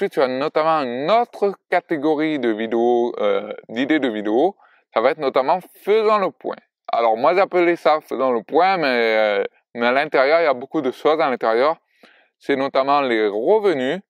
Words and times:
Ensuite, 0.00 0.12
tu 0.14 0.22
as 0.22 0.28
notamment 0.28 0.80
une 0.80 1.10
autre 1.10 1.52
catégorie 1.68 2.38
de 2.38 2.48
vidéos, 2.48 3.12
euh, 3.20 3.52
d'idées 3.68 3.98
de 3.98 4.08
vidéos. 4.08 4.56
Ça 4.94 5.02
va 5.02 5.10
être 5.10 5.18
notamment 5.18 5.58
faisant 5.82 6.16
le 6.16 6.30
point. 6.30 6.56
Alors 6.90 7.18
moi 7.18 7.34
j'appelais 7.34 7.76
ça 7.76 8.00
faisant 8.00 8.32
le 8.32 8.42
point, 8.42 8.78
mais, 8.78 8.86
euh, 8.86 9.44
mais 9.74 9.88
à 9.88 9.92
l'intérieur, 9.92 10.40
il 10.40 10.44
y 10.44 10.46
a 10.46 10.54
beaucoup 10.54 10.80
de 10.80 10.90
choses 10.90 11.20
à 11.20 11.28
l'intérieur. 11.28 11.76
C'est 12.38 12.56
notamment 12.56 13.02
les 13.02 13.26
revenus. 13.26 14.00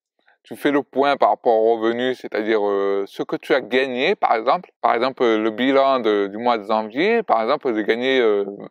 Tu 0.45 0.55
fais 0.55 0.71
le 0.71 0.85
point 0.85 1.17
par 1.17 1.31
rapport 1.31 1.61
aux 1.61 1.75
revenus, 1.75 2.21
c'est-à-dire 2.21 2.64
euh, 2.64 3.03
ce 3.09 3.25
que 3.25 3.35
tu 3.35 3.53
as 3.53 3.61
gagné, 3.61 4.14
par 4.14 4.35
exemple. 4.36 4.71
Par 4.82 4.95
exemple, 4.95 5.25
le 5.25 5.50
bilan 5.50 5.99
du 5.99 6.36
mois 6.36 6.59
de 6.59 6.68
janvier, 6.68 7.25
par 7.25 7.43
exemple, 7.43 7.75
j'ai 7.75 7.82
gagné 7.82 8.21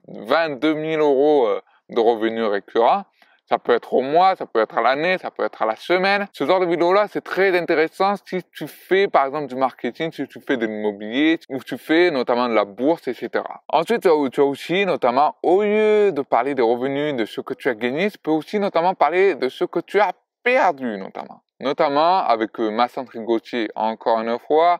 22 0.07 0.73
000 0.73 1.01
euros 1.01 1.49
de 1.89 1.99
revenus 1.99 2.45
récurrents. 2.45 3.03
Ça 3.49 3.58
peut 3.58 3.73
être 3.73 3.95
au 3.95 4.02
mois, 4.02 4.35
ça 4.35 4.45
peut 4.45 4.62
être 4.62 4.77
à 4.77 4.81
l'année, 4.81 5.17
ça 5.17 5.31
peut 5.31 5.44
être 5.44 5.63
à 5.63 5.66
la 5.66 5.76
semaine. 5.76 6.27
Ce 6.34 6.45
genre 6.45 6.59
de 6.59 6.67
vidéo-là, 6.67 7.08
c'est 7.09 7.23
très 7.23 7.58
intéressant 7.58 8.13
si 8.23 8.44
tu 8.52 8.67
fais, 8.67 9.08
par 9.08 9.25
exemple, 9.25 9.48
du 9.48 9.55
marketing, 9.55 10.12
si 10.12 10.27
tu 10.27 10.39
fais 10.39 10.55
de 10.55 10.67
l'immobilier, 10.67 11.39
ou 11.49 11.58
tu 11.63 11.80
fais 11.80 12.12
notamment 12.12 12.48
de 12.48 12.53
la 12.53 12.66
bourse, 12.66 13.08
etc. 13.08 13.44
Ensuite, 13.67 14.02
tu 14.02 14.08
as 14.39 14.44
aussi, 14.44 14.85
notamment, 14.85 15.35
au 15.41 15.63
lieu 15.63 16.12
de 16.12 16.22
parler 16.22 16.53
des 16.53 16.62
revenus, 16.62 17.16
de 17.16 17.25
ce 17.25 17.41
que 17.41 17.55
tu 17.55 17.70
as 17.70 17.73
gagné, 17.75 18.12
tu 18.12 18.20
peux 18.20 18.30
aussi 18.30 18.59
notamment 18.59 18.94
parler 18.94 19.34
de 19.34 19.50
ce 19.50 19.63
que 19.63 19.80
tu 19.80 20.00
as 20.00 20.11
perdu, 20.44 20.97
notamment. 20.97 21.41
Notamment 21.59 22.20
avec 22.20 22.59
euh, 22.59 22.70
Massandre 22.70 23.11
Gauthier, 23.16 23.70
encore 23.75 24.20
une 24.20 24.38
fois, 24.39 24.80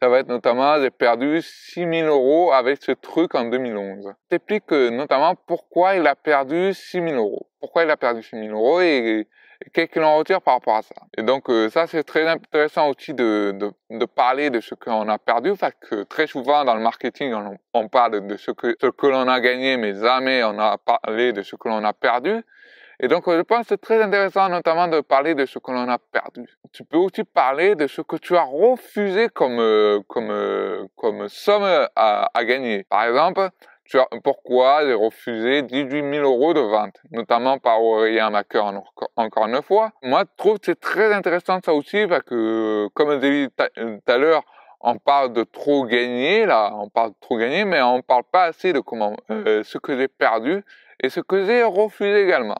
ça 0.00 0.08
va 0.08 0.18
être 0.18 0.28
notamment, 0.28 0.78
j'ai 0.80 0.90
perdu 0.90 1.40
6000 1.40 2.04
euros 2.04 2.52
avec 2.52 2.82
ce 2.82 2.92
truc 2.92 3.34
en 3.34 3.44
2011. 3.44 4.12
T'explique 4.28 4.70
notamment 4.70 5.34
pourquoi 5.46 5.96
il 5.96 6.06
a 6.06 6.14
perdu 6.14 6.74
6000 6.74 7.14
euros. 7.14 7.48
Pourquoi 7.60 7.84
il 7.84 7.90
a 7.90 7.96
perdu 7.96 8.22
6000 8.22 8.50
euros 8.50 8.80
et, 8.82 9.26
qu'est-ce 9.72 9.86
qu'il 9.90 10.02
en 10.02 10.18
retire 10.18 10.42
par 10.42 10.54
rapport 10.54 10.76
à 10.76 10.82
ça? 10.82 10.94
Et 11.16 11.22
donc 11.22 11.48
euh, 11.48 11.70
ça 11.70 11.86
c'est 11.86 12.02
très 12.02 12.28
intéressant 12.28 12.90
aussi 12.90 13.14
de, 13.14 13.54
de, 13.58 13.72
de 13.88 14.04
parler 14.04 14.50
de 14.50 14.60
ce 14.60 14.74
qu'on 14.74 15.08
a 15.08 15.18
perdu 15.18 15.54
parce 15.58 15.72
que 15.80 16.02
très 16.02 16.26
souvent 16.26 16.64
dans 16.66 16.74
le 16.74 16.82
marketing 16.82 17.32
on, 17.32 17.56
on 17.72 17.88
parle 17.88 18.26
de 18.26 18.36
ce 18.36 18.50
que, 18.50 18.76
ce 18.78 18.88
que 18.88 19.06
l'on 19.06 19.26
a 19.28 19.40
gagné 19.40 19.78
mais 19.78 19.94
jamais 19.94 20.44
on 20.44 20.58
a 20.58 20.76
parlé 20.76 21.32
de 21.32 21.42
ce 21.42 21.56
que 21.56 21.68
l'on 21.68 21.82
a 21.84 21.94
perdu. 21.94 22.44
Et 23.00 23.08
donc, 23.08 23.24
je 23.26 23.40
pense 23.42 23.62
que 23.62 23.66
c'est 23.70 23.80
très 23.80 24.02
intéressant 24.02 24.48
notamment 24.48 24.88
de 24.88 25.00
parler 25.00 25.34
de 25.34 25.44
ce 25.46 25.58
que 25.58 25.70
l'on 25.70 25.88
a 25.88 25.98
perdu. 25.98 26.48
Tu 26.72 26.84
peux 26.84 26.96
aussi 26.96 27.24
parler 27.24 27.74
de 27.74 27.86
ce 27.86 28.00
que 28.00 28.16
tu 28.16 28.36
as 28.36 28.44
refusé 28.44 29.28
comme, 29.28 29.58
euh, 29.58 30.00
comme, 30.08 30.30
euh, 30.30 30.86
comme 30.96 31.28
somme 31.28 31.64
à, 31.94 32.30
à 32.32 32.44
gagner. 32.44 32.84
Par 32.84 33.04
exemple, 33.04 33.50
tu 33.86 33.98
as, 33.98 34.08
pourquoi 34.24 34.84
j'ai 34.84 34.94
refusé 34.94 35.62
18 35.62 36.14
000 36.14 36.24
euros 36.24 36.54
de 36.54 36.60
vente, 36.60 37.00
notamment 37.10 37.58
par 37.58 37.82
Aurélien 37.82 38.30
Macker 38.30 38.64
encore, 39.16 39.46
une 39.46 39.62
fois. 39.62 39.92
Moi, 40.02 40.24
je 40.24 40.36
trouve 40.36 40.58
que 40.58 40.66
c'est 40.66 40.80
très 40.80 41.12
intéressant 41.12 41.60
ça 41.64 41.72
aussi 41.72 42.06
parce 42.06 42.22
que, 42.22 42.88
comme 42.94 43.20
j'ai 43.20 43.46
dit 43.46 43.52
tout 43.76 44.12
à 44.12 44.18
l'heure, 44.18 44.42
on 44.80 44.98
parle 44.98 45.32
de 45.32 45.44
trop 45.44 45.84
gagner 45.84 46.46
là, 46.46 46.72
on 46.74 46.88
parle 46.88 47.10
de 47.10 47.16
trop 47.20 47.36
gagner, 47.38 47.64
mais 47.64 47.80
on 47.82 48.02
parle 48.02 48.24
pas 48.24 48.44
assez 48.44 48.72
de 48.72 48.80
comment 48.80 49.16
euh, 49.30 49.62
ce 49.64 49.78
que 49.78 49.96
j'ai 49.96 50.08
perdu 50.08 50.64
et 51.02 51.08
ce 51.08 51.20
que 51.20 51.44
j'ai 51.44 51.62
refusé 51.62 52.22
également. 52.22 52.58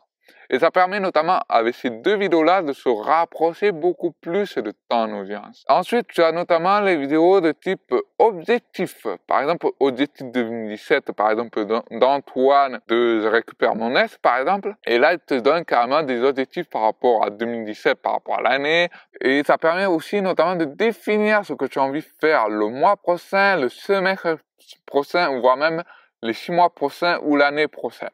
Et 0.51 0.59
ça 0.59 0.71
permet 0.71 1.01
notamment, 1.01 1.41
avec 1.49 1.75
ces 1.75 1.91
deux 1.91 2.17
vidéos-là, 2.17 2.63
de 2.63 2.73
se 2.73 2.89
rapprocher 2.89 3.73
beaucoup 3.73 4.13
plus 4.13 4.57
de 4.57 4.73
ton 4.89 5.21
audience. 5.21 5.65
Ensuite, 5.69 6.07
tu 6.09 6.23
as 6.23 6.33
notamment 6.33 6.81
les 6.81 6.97
vidéos 6.97 7.41
de 7.41 7.53
type 7.53 7.95
objectif. 8.19 9.07
Par 9.27 9.41
exemple, 9.41 9.69
objectif 9.81 10.27
2017, 10.27 11.13
par 11.13 11.31
exemple, 11.31 11.65
d'Antoine 11.91 12.81
de 12.89 13.21
Je 13.21 13.29
récupère 13.29 13.75
mon 13.75 13.95
S, 13.97 14.19
par 14.19 14.39
exemple. 14.39 14.75
Et 14.87 14.99
là, 14.99 15.15
il 15.15 15.19
te 15.19 15.35
donne 15.35 15.65
carrément 15.65 16.03
des 16.03 16.23
objectifs 16.23 16.69
par 16.69 16.83
rapport 16.83 17.25
à 17.25 17.31
2017, 17.31 18.01
par 18.01 18.13
rapport 18.13 18.39
à 18.39 18.43
l'année. 18.43 18.89
Et 19.21 19.43
ça 19.45 19.59
permet 19.59 19.87
aussi 19.87 20.23
notamment 20.23 20.57
de 20.57 20.65
définir 20.65 21.45
ce 21.45 21.53
que 21.55 21.65
tu 21.65 21.79
as 21.79 21.83
envie 21.83 22.01
de 22.01 22.07
faire 22.21 22.49
le 22.49 22.69
mois 22.69 22.97
prochain, 22.97 23.57
le 23.57 23.69
semestre 23.69 24.39
prochain, 24.87 25.39
voire 25.41 25.57
même 25.57 25.83
les 26.23 26.33
six 26.33 26.53
mois 26.53 26.71
prochains 26.71 27.19
ou 27.23 27.37
l'année 27.37 27.69
prochaine. 27.69 28.09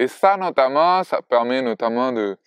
Et 0.00 0.08
ça, 0.08 0.38
notamment, 0.38 1.04
ça 1.04 1.20
permet 1.20 1.60
notamment 1.60 2.10
de, 2.10 2.38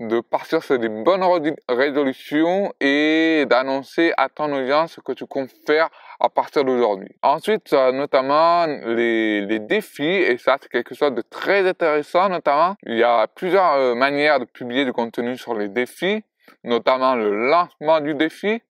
de 0.00 0.20
partir 0.20 0.62
sur 0.62 0.78
des 0.78 0.90
bonnes 0.90 1.24
résolutions 1.66 2.74
et 2.78 3.46
d'annoncer 3.48 4.12
à 4.18 4.28
ton 4.28 4.52
audience 4.52 4.92
ce 4.96 5.00
que 5.00 5.12
tu 5.12 5.24
comptes 5.24 5.50
faire 5.66 5.88
à 6.20 6.28
partir 6.28 6.62
d'aujourd'hui. 6.62 7.08
Ensuite, 7.22 7.72
notamment 7.72 8.66
les, 8.66 9.40
les 9.46 9.60
défis 9.60 10.04
et 10.04 10.36
ça, 10.36 10.58
c'est 10.60 10.68
quelque 10.68 10.94
chose 10.94 11.14
de 11.14 11.22
très 11.22 11.66
intéressant, 11.66 12.28
notamment. 12.28 12.76
Il 12.82 12.98
y 12.98 13.02
a 13.02 13.26
plusieurs 13.28 13.72
euh, 13.76 13.94
manières 13.94 14.38
de 14.38 14.44
publier 14.44 14.84
du 14.84 14.92
contenu 14.92 15.38
sur 15.38 15.54
les 15.54 15.68
défis, 15.68 16.22
notamment 16.64 17.14
le 17.14 17.48
lancement 17.48 18.02
du 18.02 18.14
défi, 18.14 18.60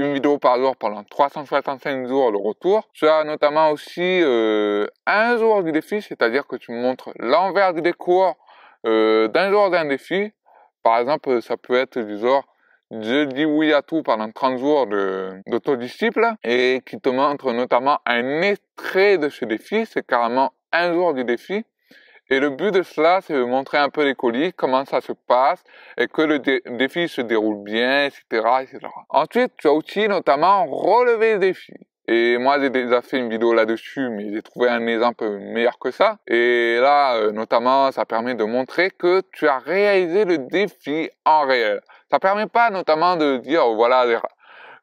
une 0.00 0.14
vidéo 0.14 0.38
par 0.38 0.58
jour 0.58 0.76
pendant 0.76 1.04
365 1.04 2.06
jours 2.06 2.30
le 2.30 2.38
retour. 2.38 2.88
Tu 2.92 3.06
as 3.06 3.24
notamment 3.24 3.70
aussi 3.70 4.00
euh, 4.22 4.86
un 5.06 5.36
jour 5.36 5.62
du 5.62 5.72
défi, 5.72 6.02
c'est-à-dire 6.02 6.46
que 6.46 6.56
tu 6.56 6.72
montres 6.72 7.10
l'envers 7.18 7.74
du 7.74 7.82
décor 7.82 8.36
euh, 8.86 9.28
d'un 9.28 9.50
jour 9.50 9.70
d'un 9.70 9.84
défi. 9.84 10.32
Par 10.82 10.98
exemple, 10.98 11.42
ça 11.42 11.56
peut 11.56 11.76
être 11.76 11.98
du 11.98 12.18
genre 12.18 12.44
je 12.90 13.24
dis 13.24 13.44
oui 13.44 13.72
à 13.72 13.82
tout 13.82 14.02
pendant 14.02 14.30
30 14.30 14.58
jours 14.58 14.86
d'autodisciple 15.46 16.32
et 16.42 16.82
qui 16.84 17.00
te 17.00 17.08
montre 17.08 17.52
notamment 17.52 18.00
un 18.04 18.42
extrait 18.42 19.16
de 19.16 19.28
ce 19.28 19.44
défi, 19.44 19.86
c'est 19.86 20.04
carrément 20.04 20.52
un 20.72 20.92
jour 20.92 21.14
du 21.14 21.24
défi 21.24 21.64
et 22.30 22.38
le 22.38 22.50
but 22.50 22.72
de 22.72 22.82
cela, 22.82 23.20
c'est 23.20 23.34
de 23.34 23.42
montrer 23.42 23.78
un 23.78 23.88
peu 23.88 24.04
les 24.04 24.14
colis, 24.14 24.52
comment 24.52 24.84
ça 24.84 25.00
se 25.00 25.12
passe, 25.12 25.64
et 25.98 26.06
que 26.06 26.22
le 26.22 26.38
défi 26.38 27.08
se 27.08 27.20
déroule 27.20 27.64
bien, 27.64 28.06
etc., 28.06 28.22
etc. 28.62 28.78
Ensuite, 29.08 29.52
tu 29.56 29.66
as 29.66 29.72
aussi 29.72 30.06
notamment 30.06 30.64
relevé 30.66 31.34
le 31.34 31.38
défi. 31.40 31.74
Et 32.06 32.38
moi, 32.38 32.60
j'ai 32.60 32.70
déjà 32.70 33.02
fait 33.02 33.18
une 33.18 33.28
vidéo 33.28 33.52
là-dessus, 33.52 34.08
mais 34.10 34.32
j'ai 34.32 34.42
trouvé 34.42 34.68
un 34.68 34.86
exemple 34.86 35.28
meilleur 35.28 35.78
que 35.78 35.90
ça. 35.90 36.18
Et 36.26 36.78
là, 36.80 37.16
euh, 37.16 37.30
notamment, 37.32 37.92
ça 37.92 38.04
permet 38.04 38.34
de 38.34 38.44
montrer 38.44 38.90
que 38.90 39.22
tu 39.32 39.46
as 39.46 39.58
réalisé 39.58 40.24
le 40.24 40.38
défi 40.38 41.10
en 41.24 41.46
réel. 41.46 41.80
Ça 42.10 42.18
permet 42.18 42.46
pas 42.46 42.70
notamment 42.70 43.16
de 43.16 43.38
dire, 43.38 43.68
voilà, 43.74 44.06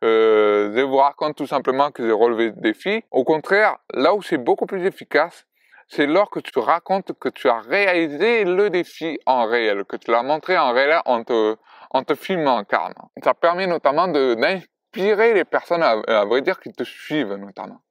euh, 0.03 0.73
je 0.75 0.81
vous 0.81 0.97
raconte 0.97 1.35
tout 1.35 1.47
simplement 1.47 1.91
que 1.91 2.05
j'ai 2.05 2.13
relevé 2.13 2.47
le 2.47 2.61
défi. 2.61 3.03
Au 3.11 3.23
contraire, 3.23 3.77
là 3.93 4.13
où 4.13 4.21
c'est 4.21 4.37
beaucoup 4.37 4.65
plus 4.65 4.85
efficace, 4.85 5.46
c'est 5.89 6.05
lors 6.05 6.29
que 6.29 6.39
tu 6.39 6.59
racontes 6.59 7.13
que 7.19 7.29
tu 7.29 7.49
as 7.49 7.59
réalisé 7.59 8.43
le 8.43 8.69
défi 8.69 9.19
en 9.25 9.45
réel, 9.45 9.85
que 9.85 9.95
tu 9.95 10.11
l'as 10.11 10.23
montré 10.23 10.57
en 10.57 10.73
réel 10.73 10.99
en 11.05 11.23
te, 11.23 11.55
en 11.91 12.03
te 12.03 12.15
filmant 12.15 12.63
carrément. 12.63 13.11
Ça 13.23 13.33
permet 13.33 13.67
notamment 13.67 14.07
d'inspirer 14.07 15.33
les 15.33 15.45
personnes, 15.45 15.83
à, 15.83 16.25
vrai 16.25 16.41
dire, 16.41 16.59
qui 16.59 16.71
te 16.71 16.83
suivent 16.83 17.35
notamment. 17.35 17.81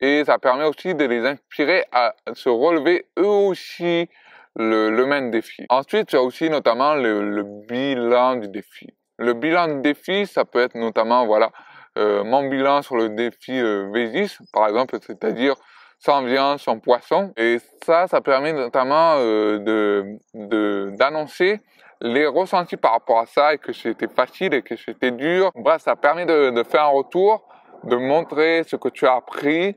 Et 0.00 0.24
ça 0.24 0.38
permet 0.38 0.64
aussi 0.64 0.94
de 0.94 1.04
les 1.04 1.26
inspirer 1.26 1.84
à 1.92 2.14
se 2.34 2.48
relever 2.48 3.06
eux 3.18 3.26
aussi 3.26 4.08
le, 4.56 4.90
le 4.90 5.06
même 5.06 5.30
défi. 5.30 5.64
Ensuite, 5.68 6.08
tu 6.08 6.16
as 6.16 6.22
aussi 6.22 6.50
notamment 6.50 6.94
le, 6.94 7.44
bilan 7.68 8.36
du 8.36 8.48
défi. 8.48 8.88
Le 9.18 9.34
bilan 9.34 9.68
du 9.68 9.80
défi, 9.82 10.26
ça 10.26 10.44
peut 10.44 10.60
être 10.60 10.74
notamment, 10.74 11.26
voilà, 11.26 11.50
euh, 11.98 12.24
mon 12.24 12.48
bilan 12.48 12.82
sur 12.82 12.96
le 12.96 13.10
défi 13.10 13.52
euh, 13.52 13.86
V10, 13.92 14.38
par 14.52 14.66
exemple, 14.66 14.96
c'est-à-dire 15.06 15.54
sans 16.04 16.22
viande, 16.22 16.58
sans 16.58 16.78
poisson. 16.78 17.32
Et 17.36 17.58
ça, 17.84 18.06
ça 18.08 18.20
permet 18.20 18.52
notamment 18.52 19.14
euh, 19.18 19.58
de 19.58 20.96
d'annoncer 20.96 21.60
les 22.00 22.26
ressentis 22.26 22.76
par 22.76 22.92
rapport 22.92 23.20
à 23.20 23.26
ça 23.26 23.54
et 23.54 23.58
que 23.58 23.72
c'était 23.72 24.08
facile 24.08 24.54
et 24.54 24.62
que 24.62 24.76
c'était 24.76 25.12
dur. 25.12 25.52
Bref, 25.54 25.82
ça 25.82 25.94
permet 25.94 26.26
de, 26.26 26.50
de, 26.50 26.62
faire 26.64 26.82
un 26.82 26.88
retour, 26.88 27.46
de 27.84 27.94
montrer 27.94 28.64
ce 28.64 28.74
que 28.74 28.88
tu 28.88 29.06
as 29.06 29.14
appris 29.14 29.76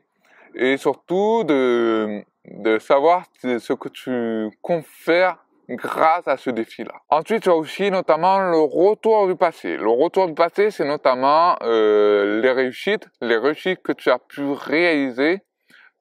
et 0.55 0.77
surtout 0.77 1.43
de, 1.43 2.23
de 2.45 2.79
savoir 2.79 3.25
ce 3.43 3.73
que 3.73 3.89
tu 3.89 4.49
faire 4.81 5.37
grâce 5.69 6.27
à 6.27 6.37
ce 6.37 6.49
défi-là. 6.49 6.93
Ensuite, 7.09 7.43
tu 7.43 7.49
as 7.49 7.55
aussi 7.55 7.91
notamment 7.91 8.39
le 8.39 8.59
retour 8.59 9.27
du 9.27 9.35
passé. 9.35 9.77
Le 9.77 9.89
retour 9.89 10.27
du 10.27 10.33
passé, 10.33 10.71
c'est 10.71 10.85
notamment 10.85 11.55
euh, 11.63 12.41
les 12.41 12.51
réussites, 12.51 13.07
les 13.21 13.37
réussites 13.37 13.81
que 13.81 13.91
tu 13.91 14.09
as 14.09 14.19
pu 14.19 14.43
réaliser 14.51 15.41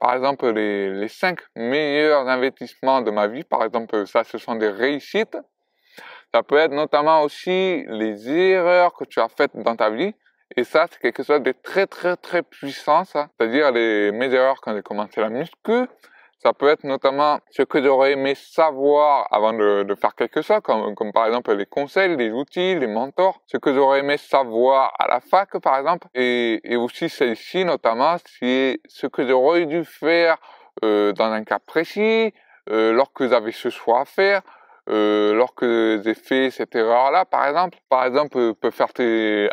par 0.04 0.12
exemple, 0.16 0.50
les, 0.50 1.08
cinq 1.08 1.38
meilleurs 1.56 2.28
investissements 2.28 3.00
de 3.00 3.10
ma 3.10 3.26
vie, 3.26 3.42
par 3.42 3.64
exemple, 3.64 4.06
ça, 4.06 4.22
ce 4.22 4.36
sont 4.36 4.54
des 4.54 4.68
réussites. 4.68 5.38
Ça 6.30 6.42
peut 6.42 6.58
être 6.58 6.72
notamment 6.72 7.22
aussi 7.22 7.86
les 7.88 8.30
erreurs 8.30 8.92
que 8.92 9.04
tu 9.04 9.18
as 9.18 9.30
faites 9.30 9.56
dans 9.56 9.76
ta 9.76 9.88
vie. 9.88 10.12
Et 10.58 10.64
ça, 10.64 10.84
c'est 10.90 11.00
quelque 11.00 11.22
chose 11.22 11.40
de 11.40 11.52
très, 11.52 11.86
très, 11.86 12.16
très 12.18 12.42
puissant, 12.42 13.06
ça. 13.06 13.28
C'est-à-dire 13.38 13.72
les, 13.72 14.12
mes 14.12 14.30
erreurs 14.30 14.60
quand 14.60 14.74
j'ai 14.74 14.82
commencé 14.82 15.22
la 15.22 15.30
muscu, 15.30 15.86
ça 16.44 16.52
peut 16.52 16.69
être 16.69 16.85
notamment 16.85 17.38
ce 17.50 17.62
que 17.62 17.82
j'aurais 17.82 18.12
aimé 18.12 18.35
savoir 18.35 19.26
avant 19.31 19.55
de, 19.55 19.82
de 19.82 19.94
faire 19.94 20.14
quelque 20.14 20.43
chose, 20.43 20.61
comme, 20.62 20.94
comme, 20.94 21.11
par 21.12 21.26
exemple 21.26 21.55
les 21.55 21.64
conseils, 21.64 22.14
les 22.17 22.31
outils, 22.31 22.75
les 22.75 22.87
mentors, 22.87 23.41
ce 23.46 23.56
que 23.56 23.73
j'aurais 23.73 24.00
aimé 24.00 24.19
savoir 24.19 24.93
à 24.99 25.08
la 25.08 25.20
fac 25.20 25.58
par 25.58 25.79
exemple, 25.79 26.06
et, 26.14 26.61
et 26.64 26.76
aussi 26.76 27.08
celle-ci 27.08 27.64
notamment, 27.64 28.17
c'est 28.38 28.81
ce 28.87 29.06
que 29.06 29.26
j'aurais 29.26 29.64
dû 29.64 29.85
faire 29.85 30.37
euh, 30.85 31.12
dans 31.12 31.32
un 31.32 31.44
cas 31.44 31.61
précis, 31.61 32.35
euh, 32.70 32.93
lorsque 32.93 33.26
j'avais 33.26 33.52
ce 33.52 33.70
choix 33.70 34.00
à 34.00 34.05
faire, 34.05 34.43
euh, 34.90 35.32
lorsque 35.32 35.64
j'ai 35.64 36.14
fait 36.14 36.50
cette 36.50 36.75
erreur-là, 36.75 37.25
par 37.25 37.46
exemple. 37.46 37.78
Par 37.88 38.04
exemple, 38.04 38.38
je 38.38 38.52
peux 38.52 38.70
faire 38.70 38.88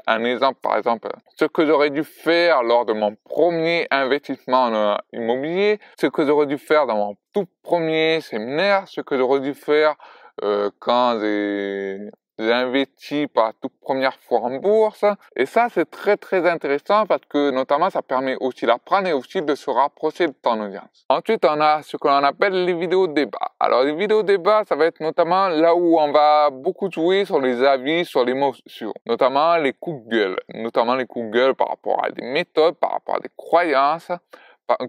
un 0.07 0.24
exemple, 0.24 0.60
par 0.62 0.78
exemple, 0.78 1.10
ce 1.38 1.45
que 1.45 1.66
j'aurais 1.66 1.89
dû 1.89 2.04
faire 2.04 2.63
lors 2.63 2.86
de 2.86 2.94
mon 2.94 3.16
premier 3.24 3.88
investissement 3.92 4.66
en 4.66 4.98
immobilier, 5.13 5.80
ce 6.00 6.07
que 6.07 6.25
j'aurais 6.25 6.48
dû 6.48 6.57
faire 6.57 6.86
dans 6.86 6.98
mon 6.98 7.16
tout 7.33 7.48
premier 7.63 8.19
séminaire, 8.22 8.88
ce 8.88 9.01
que 9.01 9.18
j'aurais 9.18 9.39
dû 9.39 9.54
faire 9.54 9.95
euh, 10.44 10.69
quand 10.80 11.19
j'ai 11.22 12.10
j'ai 12.42 12.54
investi 12.54 13.28
pour 13.28 13.44
la 13.44 13.54
toute 13.62 13.74
première 13.82 14.16
fois 14.16 14.40
en 14.42 14.58
bourse. 14.58 15.06
Et 15.36 15.46
ça, 15.46 15.68
c'est 15.72 15.90
très 15.90 16.18
très 16.18 16.50
intéressant 16.50 17.06
parce 17.06 17.22
que 17.30 17.52
notamment, 17.52 17.90
ça 17.90 18.02
permet 18.02 18.36
aussi 18.40 18.66
d'apprendre 18.66 19.08
et 19.08 19.14
aussi 19.14 19.42
de 19.42 19.56
se 19.56 19.70
rapprocher 19.70 20.28
de 20.28 20.34
ton 20.34 20.60
audience. 20.62 21.06
Ensuite, 21.10 21.46
on 21.46 21.60
a 21.62 21.82
ce 21.84 21.98
que 21.98 22.08
l'on 22.08 22.24
appelle 22.24 22.66
les 22.66 22.74
vidéos 22.74 23.08
débats. 23.08 23.52
Alors, 23.60 23.84
les 23.84 23.96
vidéos 23.96 24.24
débats, 24.24 24.64
ça 24.68 24.76
va 24.76 24.86
être 24.86 25.00
notamment 25.00 25.50
là 25.50 25.76
où 25.76 26.00
on 26.00 26.12
va 26.12 26.50
beaucoup 26.50 26.90
jouer 26.92 27.26
sur 27.26 27.40
les 27.40 27.64
avis, 27.64 28.06
sur 28.06 28.26
l'émotion, 28.26 28.94
notamment 29.06 29.58
les 29.58 29.74
coups 29.74 30.06
de 30.06 30.10
gueule, 30.10 30.38
notamment 30.54 30.96
les 30.96 31.06
coups 31.06 31.28
de 31.28 31.32
gueule 31.32 31.56
par 31.56 31.70
rapport 31.70 32.04
à 32.04 32.12
des 32.12 32.24
méthodes, 32.24 32.76
par 32.76 32.92
rapport 32.92 33.16
à 33.16 33.20
des 33.20 33.32
croyances, 33.36 34.12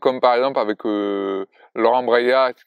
comme 0.01 0.21
par 0.21 0.35
exemple 0.35 0.59
avec 0.59 0.85
euh, 0.85 1.47
Laurent 1.75 2.05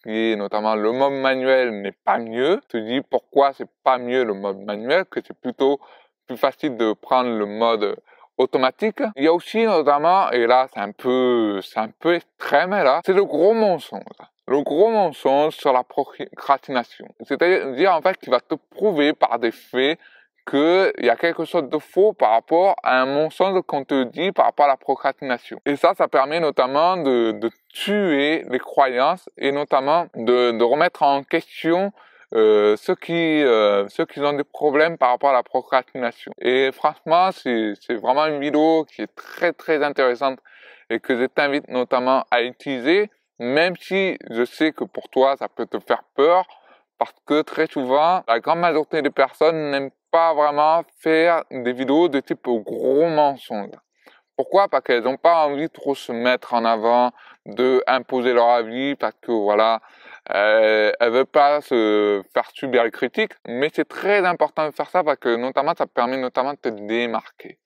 qui 0.03 0.31
est 0.31 0.35
notamment 0.35 0.75
le 0.75 0.91
mode 0.91 1.13
manuel 1.13 1.81
n'est 1.81 1.91
pas 1.91 2.17
mieux. 2.17 2.61
Tu 2.69 2.81
dis 2.81 3.01
pourquoi 3.01 3.53
c'est 3.53 3.69
pas 3.83 3.97
mieux 3.97 4.23
le 4.23 4.33
mode 4.33 4.59
manuel, 4.59 5.05
que 5.05 5.19
c'est 5.25 5.37
plutôt 5.37 5.79
plus 6.27 6.37
facile 6.37 6.77
de 6.77 6.93
prendre 6.93 7.29
le 7.29 7.45
mode 7.45 7.95
automatique. 8.37 9.01
Il 9.15 9.23
y 9.23 9.27
a 9.27 9.33
aussi 9.33 9.65
notamment, 9.65 10.29
et 10.31 10.47
là 10.47 10.67
c'est 10.73 10.79
un 10.79 10.91
peu, 10.91 11.59
c'est 11.61 11.79
un 11.79 11.89
peu 11.99 12.15
extrême 12.15 12.71
là, 12.71 13.01
c'est 13.05 13.13
le 13.13 13.25
gros 13.25 13.53
mensonge. 13.53 14.01
Le 14.47 14.61
gros 14.61 14.91
mensonge 14.91 15.55
sur 15.55 15.73
la 15.73 15.83
procrastination. 15.83 17.07
C'est-à-dire 17.21 17.93
en 17.93 18.01
fait 18.01 18.17
qu'il 18.17 18.29
va 18.29 18.39
te 18.39 18.55
prouver 18.55 19.13
par 19.13 19.39
des 19.39 19.51
faits 19.51 19.99
qu'il 20.45 21.05
y 21.05 21.09
a 21.09 21.15
quelque 21.15 21.45
chose 21.45 21.69
de 21.69 21.77
faux 21.79 22.13
par 22.13 22.31
rapport 22.31 22.75
à 22.83 23.01
un 23.01 23.05
mensonge 23.05 23.61
qu'on 23.63 23.83
te 23.83 24.03
dit 24.03 24.31
par 24.31 24.45
rapport 24.45 24.65
à 24.65 24.69
la 24.69 24.77
procrastination. 24.77 25.59
Et 25.65 25.75
ça, 25.75 25.93
ça 25.95 26.07
permet 26.07 26.39
notamment 26.39 26.97
de, 26.97 27.31
de 27.31 27.49
tuer 27.73 28.43
les 28.49 28.59
croyances 28.59 29.27
et 29.37 29.51
notamment 29.51 30.07
de, 30.15 30.51
de 30.51 30.63
remettre 30.63 31.03
en 31.03 31.23
question 31.23 31.91
euh, 32.33 32.75
ceux 32.75 32.95
qui 32.95 33.13
euh, 33.43 33.87
ceux 33.87 34.05
qui 34.05 34.19
ont 34.19 34.33
des 34.33 34.43
problèmes 34.43 34.97
par 34.97 35.09
rapport 35.09 35.29
à 35.29 35.33
la 35.33 35.43
procrastination. 35.43 36.31
Et 36.39 36.71
franchement, 36.73 37.29
c'est 37.31 37.95
vraiment 37.95 38.25
une 38.25 38.39
vidéo 38.39 38.85
qui 38.85 39.03
est 39.03 39.15
très 39.15 39.53
très 39.53 39.83
intéressante 39.83 40.39
et 40.89 40.99
que 40.99 41.17
je 41.19 41.25
t'invite 41.25 41.67
notamment 41.69 42.25
à 42.31 42.41
utiliser, 42.41 43.09
même 43.39 43.75
si 43.77 44.17
je 44.29 44.43
sais 44.43 44.71
que 44.71 44.83
pour 44.83 45.07
toi 45.09 45.35
ça 45.37 45.47
peut 45.47 45.65
te 45.65 45.79
faire 45.79 46.03
peur, 46.15 46.45
parce 46.97 47.13
que 47.25 47.41
très 47.41 47.67
souvent 47.67 48.23
la 48.27 48.39
grande 48.39 48.59
majorité 48.59 49.01
des 49.01 49.11
personnes 49.11 49.71
n'aiment 49.71 49.91
pas 50.15 50.33
vraiment 50.33 50.83
faire 50.99 51.43
des 51.51 51.73
vidéos 51.73 52.07
de 52.07 52.21
type 52.21 52.47
gros 52.47 53.09
mensonge. 53.09 53.75
Pourquoi? 54.37 54.69
Parce 54.69 54.85
qu'elles 54.85 55.03
n'ont 55.03 55.17
pas 55.17 55.45
envie 55.45 55.67
de 55.67 55.73
trop 55.73 55.93
se 55.93 56.13
mettre 56.13 56.53
en 56.53 56.63
avant, 56.63 57.11
de 57.45 57.83
imposer 57.85 58.31
leur 58.31 58.47
avis, 58.47 58.95
parce 58.95 59.15
que 59.21 59.33
voilà, 59.33 59.81
euh, 60.33 60.93
elles 61.01 61.11
veulent 61.11 61.25
pas 61.25 61.59
se 61.59 62.23
faire 62.33 62.49
subir 62.53 62.85
les 62.85 62.91
critiques. 62.91 63.33
Mais 63.45 63.69
c'est 63.73 63.89
très 63.89 64.25
important 64.25 64.65
de 64.65 64.71
faire 64.71 64.89
ça 64.89 65.03
parce 65.03 65.17
que 65.17 65.35
notamment 65.35 65.73
ça 65.77 65.85
permet 65.85 66.15
notamment 66.15 66.53
de 66.53 66.59
te 66.59 66.69
démarquer. 66.69 67.59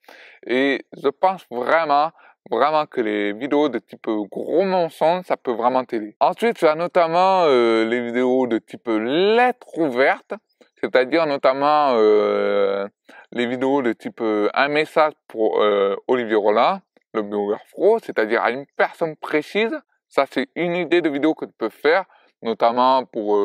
Et 0.47 0.83
je 1.03 1.09
pense 1.09 1.45
vraiment 1.51 2.09
vraiment 2.49 2.87
que 2.87 3.01
les 3.01 3.31
vidéos 3.33 3.69
de 3.69 3.77
type 3.77 4.09
gros 4.31 4.63
mensonge, 4.63 5.25
ça 5.25 5.37
peut 5.37 5.51
vraiment 5.51 5.83
t'aider. 5.85 6.15
Ensuite, 6.19 6.55
tu 6.57 6.65
as 6.65 6.73
notamment 6.73 7.43
euh, 7.43 7.85
les 7.85 8.01
vidéos 8.01 8.47
de 8.47 8.57
type 8.57 8.87
lettre 8.87 9.77
ouverte 9.77 10.33
c'est-à-dire 10.81 11.25
notamment 11.25 11.93
euh, 11.93 12.87
les 13.31 13.45
vidéos 13.45 13.81
de 13.81 13.93
type 13.93 14.21
euh, 14.21 14.49
un 14.53 14.67
message 14.67 15.13
pour 15.27 15.61
euh, 15.61 15.95
Olivier 16.07 16.35
Rollin, 16.35 16.81
le 17.13 17.21
blogueur 17.21 17.59
pro, 17.71 17.99
c'est-à-dire 17.99 18.41
à 18.41 18.51
une 18.51 18.65
personne 18.77 19.15
précise. 19.15 19.77
Ça, 20.07 20.25
c'est 20.29 20.49
une 20.55 20.75
idée 20.75 21.01
de 21.01 21.09
vidéo 21.09 21.33
que 21.35 21.45
tu 21.45 21.53
peux 21.57 21.69
faire, 21.69 22.05
notamment 22.41 23.05
pour 23.05 23.37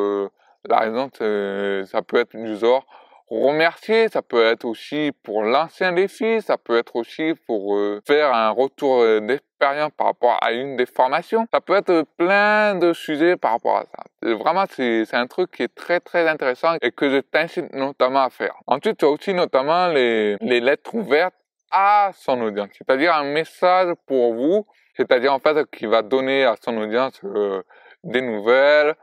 la 0.66 0.78
raison, 0.78 1.10
ça 1.12 2.02
peut 2.02 2.16
être 2.16 2.34
du 2.34 2.56
genre 2.56 2.86
remercier, 3.28 4.08
ça 4.08 4.22
peut 4.22 4.44
être 4.44 4.64
aussi 4.64 5.12
pour 5.22 5.42
l'ancien 5.42 5.92
défi, 5.92 6.42
ça 6.42 6.58
peut 6.58 6.76
être 6.76 6.96
aussi 6.96 7.34
pour 7.46 7.76
euh, 7.76 8.00
faire 8.06 8.34
un 8.34 8.50
retour 8.50 9.00
euh, 9.00 9.20
d'expérience 9.20 9.90
par 9.96 10.08
rapport 10.08 10.38
à 10.42 10.52
une 10.52 10.76
des 10.76 10.86
formations. 10.86 11.46
Ça 11.52 11.60
peut 11.60 11.74
être 11.74 12.04
plein 12.18 12.74
de 12.74 12.92
sujets 12.92 13.36
par 13.36 13.52
rapport 13.52 13.78
à 13.78 13.84
ça. 13.84 14.34
vraiment, 14.34 14.64
c'est 14.68 15.14
un 15.14 15.26
truc 15.26 15.50
qui 15.52 15.62
est 15.62 15.74
très 15.74 16.00
très 16.00 16.28
intéressant 16.28 16.76
et 16.82 16.92
que 16.92 17.08
je 17.10 17.18
t'incite 17.18 17.72
notamment 17.72 18.24
à 18.24 18.30
faire. 18.30 18.54
Ensuite, 18.66 18.98
tu 18.98 19.04
as 19.04 19.08
aussi 19.08 19.32
notamment 19.32 19.88
les, 19.88 20.36
les 20.40 20.60
lettres 20.60 20.94
ouvertes 20.94 21.34
à 21.70 22.10
son 22.14 22.40
audience, 22.40 22.68
c'est-à-dire 22.78 23.14
un 23.14 23.24
message 23.24 23.94
pour 24.06 24.34
vous, 24.34 24.64
c'est-à-dire 24.96 25.32
en 25.32 25.40
fait 25.40 25.68
qui 25.70 25.86
va 25.86 26.02
donner 26.02 26.44
à 26.44 26.54
son 26.62 26.76
audience 26.76 27.20
euh, 27.24 27.62
des 28.04 28.20
nouvelles, 28.20 28.94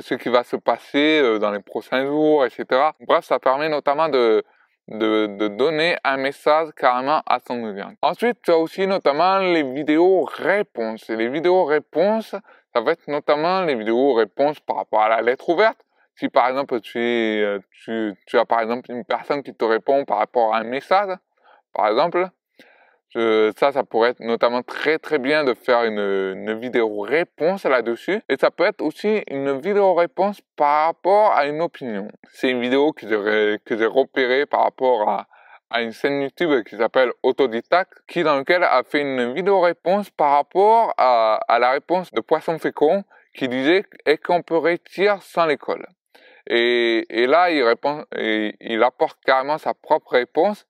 ce 0.00 0.14
qui 0.14 0.28
va 0.28 0.44
se 0.44 0.56
passer 0.56 1.20
euh, 1.20 1.38
dans 1.38 1.50
les 1.50 1.60
prochains 1.60 2.06
jours, 2.06 2.44
etc. 2.44 2.64
Bref, 3.00 3.24
ça 3.24 3.38
permet 3.38 3.68
notamment 3.68 4.08
de, 4.08 4.42
de, 4.88 5.26
de, 5.26 5.48
donner 5.48 5.96
un 6.04 6.16
message 6.16 6.68
carrément 6.76 7.22
à 7.26 7.38
son 7.46 7.62
audience. 7.62 7.94
Ensuite, 8.00 8.38
tu 8.42 8.50
as 8.50 8.58
aussi 8.58 8.86
notamment 8.86 9.38
les 9.38 9.62
vidéos 9.62 10.24
réponses. 10.24 11.08
Et 11.10 11.16
les 11.16 11.28
vidéos 11.28 11.64
réponses, 11.64 12.34
ça 12.74 12.80
va 12.80 12.92
être 12.92 13.06
notamment 13.08 13.62
les 13.62 13.74
vidéos 13.74 14.14
réponses 14.14 14.58
par 14.60 14.76
rapport 14.76 15.02
à 15.02 15.08
la 15.08 15.22
lettre 15.22 15.48
ouverte. 15.48 15.78
Si 16.16 16.28
par 16.28 16.48
exemple 16.48 16.80
tu, 16.80 16.98
euh, 16.98 17.58
tu, 17.84 18.14
tu 18.26 18.38
as 18.38 18.44
par 18.44 18.60
exemple 18.60 18.90
une 18.90 19.04
personne 19.04 19.42
qui 19.42 19.54
te 19.54 19.64
répond 19.64 20.04
par 20.04 20.18
rapport 20.18 20.54
à 20.54 20.58
un 20.58 20.64
message, 20.64 21.16
par 21.72 21.88
exemple, 21.88 22.28
ça, 23.14 23.72
ça 23.72 23.84
pourrait 23.84 24.10
être 24.10 24.20
notamment 24.20 24.62
très 24.62 24.98
très 24.98 25.18
bien 25.18 25.44
de 25.44 25.54
faire 25.54 25.84
une, 25.84 25.98
une 25.98 26.58
vidéo 26.58 27.00
réponse 27.00 27.64
là-dessus. 27.64 28.20
Et 28.28 28.36
ça 28.36 28.50
peut 28.50 28.64
être 28.64 28.82
aussi 28.82 29.22
une 29.28 29.60
vidéo 29.60 29.94
réponse 29.94 30.40
par 30.56 30.86
rapport 30.86 31.32
à 31.32 31.46
une 31.46 31.60
opinion. 31.60 32.08
C'est 32.32 32.50
une 32.50 32.60
vidéo 32.60 32.92
que 32.92 33.06
j'ai, 33.08 33.58
que 33.64 33.76
j'ai 33.76 33.86
repérée 33.86 34.46
par 34.46 34.62
rapport 34.64 35.08
à, 35.08 35.26
à 35.70 35.82
une 35.82 35.92
chaîne 35.92 36.22
YouTube 36.22 36.64
qui 36.64 36.76
s'appelle 36.76 37.12
Autodidacte, 37.22 37.98
qui 38.08 38.22
dans 38.22 38.36
lequel 38.36 38.64
a 38.64 38.82
fait 38.82 39.00
une 39.00 39.32
vidéo 39.32 39.60
réponse 39.60 40.10
par 40.10 40.32
rapport 40.32 40.92
à, 40.98 41.36
à 41.48 41.58
la 41.58 41.70
réponse 41.70 42.10
de 42.12 42.20
Poisson 42.20 42.58
Fécond 42.58 43.04
qui 43.34 43.48
disait 43.48 43.84
est 44.06 44.18
qu'on 44.18 44.42
peut 44.42 44.58
réussir 44.58 45.22
sans 45.22 45.46
l'école? 45.46 45.86
Et, 46.46 47.06
et 47.08 47.26
là, 47.26 47.50
il 47.50 47.62
répond, 47.62 48.04
et 48.14 48.54
il 48.60 48.82
apporte 48.82 49.18
carrément 49.24 49.58
sa 49.58 49.72
propre 49.72 50.12
réponse. 50.12 50.66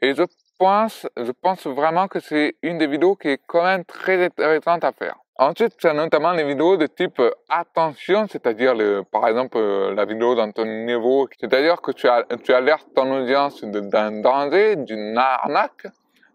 Et 0.00 0.14
je 0.14 0.22
pense, 0.58 1.06
je 1.16 1.32
pense 1.32 1.66
vraiment 1.66 2.08
que 2.08 2.20
c'est 2.20 2.56
une 2.62 2.78
des 2.78 2.86
vidéos 2.86 3.16
qui 3.16 3.28
est 3.28 3.40
quand 3.46 3.64
même 3.64 3.84
très 3.84 4.24
intéressante 4.24 4.84
à 4.84 4.92
faire. 4.92 5.16
Ensuite, 5.38 5.74
c'est 5.78 5.92
notamment 5.92 6.32
les 6.32 6.44
vidéos 6.44 6.78
de 6.78 6.86
type 6.86 7.20
euh, 7.20 7.30
attention, 7.50 8.26
c'est-à-dire 8.26 8.74
par 9.10 9.28
exemple 9.28 9.58
euh, 9.58 9.94
la 9.94 10.06
vidéo 10.06 10.34
dans 10.34 10.50
ton 10.50 10.64
niveau, 10.64 11.28
c'est-à-dire 11.38 11.82
que 11.82 11.92
tu, 11.92 12.08
tu 12.42 12.54
alertes 12.54 12.88
ton 12.94 13.20
audience 13.20 13.62
d'un 13.62 14.22
danger, 14.22 14.76
d'une 14.76 15.18
arnaque, 15.18 15.88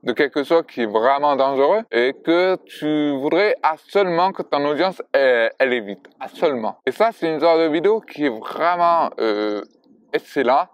de 0.03 0.13
quelque 0.13 0.43
chose 0.43 0.63
qui 0.67 0.81
est 0.81 0.91
vraiment 0.91 1.35
dangereux 1.35 1.81
et 1.91 2.13
que 2.13 2.57
tu 2.65 3.11
voudrais 3.11 3.55
seulement 3.87 4.31
que 4.31 4.41
ton 4.41 4.65
audience 4.65 5.01
elle, 5.13 5.73
évite, 5.73 6.07
seulement. 6.33 6.77
Et 6.85 6.91
ça, 6.91 7.09
c'est 7.11 7.31
une 7.31 7.39
sorte 7.39 7.59
de 7.59 7.67
vidéo 7.67 8.01
qui 8.01 8.25
est 8.25 8.29
vraiment 8.29 9.09
euh, 9.19 9.61
excellent 10.13 10.67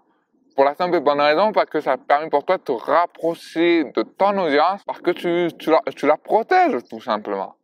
pour 0.58 0.64
la 0.64 0.74
simple 0.74 0.96
et 0.96 1.00
bonne 1.00 1.20
raison 1.20 1.52
parce 1.52 1.70
que 1.70 1.80
ça 1.80 1.96
permet 1.96 2.28
pour 2.30 2.44
toi 2.44 2.56
de 2.58 2.62
te 2.64 2.72
rapprocher 2.72 3.84
de 3.84 4.02
ton 4.02 4.36
audience 4.38 4.82
parce 4.82 5.00
que 5.00 5.12
tu, 5.12 5.46
tu, 5.56 5.70
la, 5.70 5.80
tu 5.94 6.04
la 6.04 6.16
protèges 6.16 6.82
tout 6.90 7.00
simplement. 7.00 7.54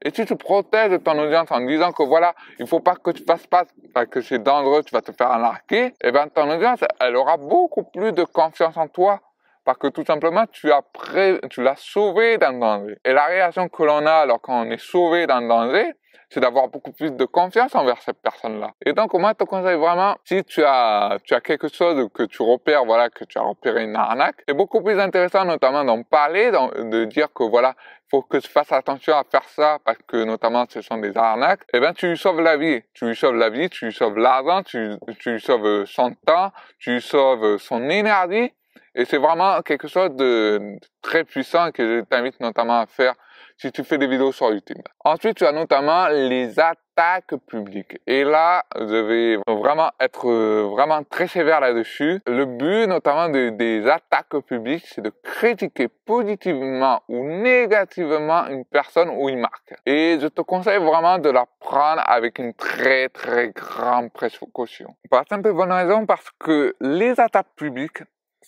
Et 0.00 0.10
si 0.10 0.24
tu 0.24 0.36
protèges 0.36 1.02
ton 1.02 1.18
audience 1.18 1.50
en 1.50 1.62
disant 1.62 1.90
que 1.90 2.04
voilà, 2.04 2.32
il 2.60 2.68
faut 2.68 2.78
pas 2.78 2.94
que 2.94 3.10
tu 3.10 3.24
fasses 3.24 3.48
pas 3.48 3.64
parce 3.92 4.06
que 4.06 4.20
c'est 4.20 4.40
dangereux, 4.40 4.84
tu 4.84 4.92
vas 4.92 5.02
te 5.02 5.10
faire 5.10 5.32
arnaquer, 5.32 5.86
et 5.86 5.94
eh 6.04 6.12
bien 6.12 6.28
ton 6.28 6.48
audience, 6.48 6.78
elle 7.00 7.16
aura 7.16 7.38
beaucoup 7.38 7.82
plus 7.82 8.12
de 8.12 8.22
confiance 8.22 8.76
en 8.76 8.86
toi 8.86 9.20
parce 9.64 9.78
que 9.78 9.88
tout 9.88 10.04
simplement 10.04 10.44
tu 10.46 10.70
as 10.70 10.82
pré... 10.82 11.40
tu 11.50 11.60
l'as 11.60 11.74
sauvé 11.76 12.38
d'un 12.38 12.52
danger. 12.52 12.96
Et 13.04 13.12
la 13.12 13.24
réaction 13.24 13.68
que 13.68 13.82
l'on 13.82 14.06
a 14.06 14.12
alors 14.12 14.40
qu'on 14.40 14.70
est 14.70 14.80
sauvé 14.80 15.26
d'un 15.26 15.42
danger, 15.42 15.92
c'est 16.30 16.40
d'avoir 16.40 16.68
beaucoup 16.68 16.92
plus 16.92 17.12
de 17.12 17.24
confiance 17.24 17.74
envers 17.74 18.00
cette 18.02 18.20
personne-là. 18.20 18.72
Et 18.84 18.92
donc, 18.92 19.14
moi, 19.14 19.30
je 19.30 19.44
te 19.44 19.48
conseille 19.48 19.78
vraiment, 19.78 20.16
si 20.24 20.42
tu 20.44 20.62
as, 20.64 21.18
tu 21.24 21.34
as 21.34 21.40
quelque 21.40 21.68
chose 21.68 22.08
que 22.12 22.24
tu 22.24 22.42
repères, 22.42 22.84
voilà, 22.84 23.10
que 23.10 23.24
tu 23.24 23.38
as 23.38 23.42
repéré 23.42 23.84
une 23.84 23.96
arnaque, 23.96 24.36
c'est 24.46 24.54
beaucoup 24.54 24.82
plus 24.82 24.98
intéressant, 24.98 25.44
notamment, 25.44 25.84
d'en 25.84 26.02
parler, 26.02 26.50
de 26.50 27.04
dire 27.04 27.28
que 27.32 27.44
voilà, 27.44 27.74
il 27.78 28.10
faut 28.10 28.22
que 28.22 28.38
tu 28.38 28.48
fasses 28.48 28.72
attention 28.72 29.16
à 29.16 29.24
faire 29.30 29.48
ça 29.48 29.78
parce 29.84 29.98
que, 30.06 30.24
notamment, 30.24 30.64
ce 30.68 30.80
sont 30.80 30.98
des 30.98 31.16
arnaques. 31.16 31.62
Eh 31.72 31.80
ben, 31.80 31.92
tu 31.92 32.08
lui 32.08 32.18
sauves 32.18 32.40
la 32.40 32.56
vie. 32.56 32.82
Tu 32.92 33.06
lui 33.06 33.16
sauves 33.16 33.36
la 33.36 33.50
vie, 33.50 33.68
tu 33.68 33.86
lui 33.86 33.92
sauves 33.92 34.18
l'argent, 34.18 34.62
tu, 34.62 34.94
tu 35.18 35.32
lui 35.32 35.40
sauves 35.40 35.84
son 35.86 36.14
temps, 36.26 36.52
tu 36.78 36.92
lui 36.92 37.00
sauves 37.00 37.58
son 37.58 37.88
énergie. 37.90 38.52
Et 38.94 39.04
c'est 39.04 39.18
vraiment 39.18 39.60
quelque 39.62 39.88
chose 39.88 40.10
de 40.10 40.78
très 41.02 41.24
puissant 41.24 41.72
que 41.72 41.98
je 41.98 42.04
t'invite 42.04 42.38
notamment 42.40 42.80
à 42.80 42.86
faire 42.86 43.14
si 43.56 43.70
tu 43.72 43.84
fais 43.84 43.98
des 43.98 44.06
vidéos 44.06 44.32
sur 44.32 44.52
YouTube. 44.52 44.78
Ensuite, 45.04 45.36
tu 45.36 45.46
as 45.46 45.52
notamment 45.52 46.08
les 46.08 46.58
attaques 46.58 47.34
publiques. 47.46 47.98
Et 48.06 48.24
là, 48.24 48.64
je 48.76 48.84
vais 48.84 49.38
vraiment 49.46 49.90
être 50.00 50.28
euh, 50.28 50.68
vraiment 50.70 51.02
très 51.04 51.28
sévère 51.28 51.60
là-dessus. 51.60 52.20
Le 52.26 52.44
but, 52.44 52.86
notamment 52.86 53.28
des 53.28 53.86
attaques 53.88 54.38
publiques, 54.46 54.84
c'est 54.86 55.02
de 55.02 55.12
critiquer 55.22 55.88
positivement 55.88 57.02
ou 57.08 57.24
négativement 57.24 58.46
une 58.46 58.64
personne 58.64 59.10
ou 59.10 59.28
une 59.28 59.40
marque. 59.40 59.74
Et 59.86 60.18
je 60.20 60.26
te 60.26 60.40
conseille 60.40 60.78
vraiment 60.78 61.18
de 61.18 61.30
la 61.30 61.46
prendre 61.60 62.02
avec 62.06 62.38
une 62.38 62.54
très 62.54 63.08
très 63.08 63.50
grande 63.50 64.12
précaution. 64.12 64.94
Par 65.10 65.24
simple 65.28 65.52
bonne 65.52 65.72
raison, 65.72 66.06
parce 66.06 66.30
que 66.38 66.74
les 66.80 67.18
attaques 67.20 67.54
publiques, 67.56 68.02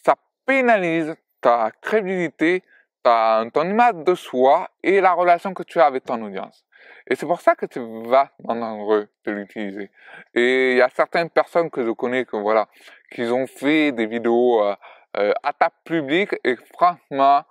ça 0.05 0.15
pénalise 0.47 1.15
ta 1.41 1.71
crédibilité, 1.81 2.63
ta, 3.07 3.45
ton 3.55 3.71
image 3.71 3.95
de 4.05 4.15
soi 4.17 4.69
et 4.83 5.01
la 5.01 5.13
relation 5.13 5.55
que 5.55 5.63
tu 5.63 5.81
as 5.81 5.87
avec 5.87 6.05
ton 6.05 6.21
audience. 6.23 6.65
Et 7.09 7.15
c'est 7.15 7.27
pour 7.27 7.41
ça 7.41 7.55
que 7.55 7.67
tu 7.67 7.81
vas 8.09 8.31
dangereux 8.41 9.09
de 9.25 9.31
l'utiliser. 9.31 9.91
Et 10.35 10.73
il 10.73 10.79
y 10.79 10.83
a 10.83 10.89
certaines 10.89 11.31
personnes 11.31 11.71
que 11.71 11.85
je 11.87 11.93
connais 11.93 12.25
que 12.25 12.37
voilà, 12.37 12.67
qui 13.13 13.23
ont 13.23 13.47
fait 13.47 13.93
des 13.93 14.07
vidéos 14.07 14.61
euh, 14.61 14.75
euh, 15.19 15.33
à 15.45 15.53
ta 15.53 15.71
public 15.85 16.31
et 16.43 16.57
franchement, 16.75 17.43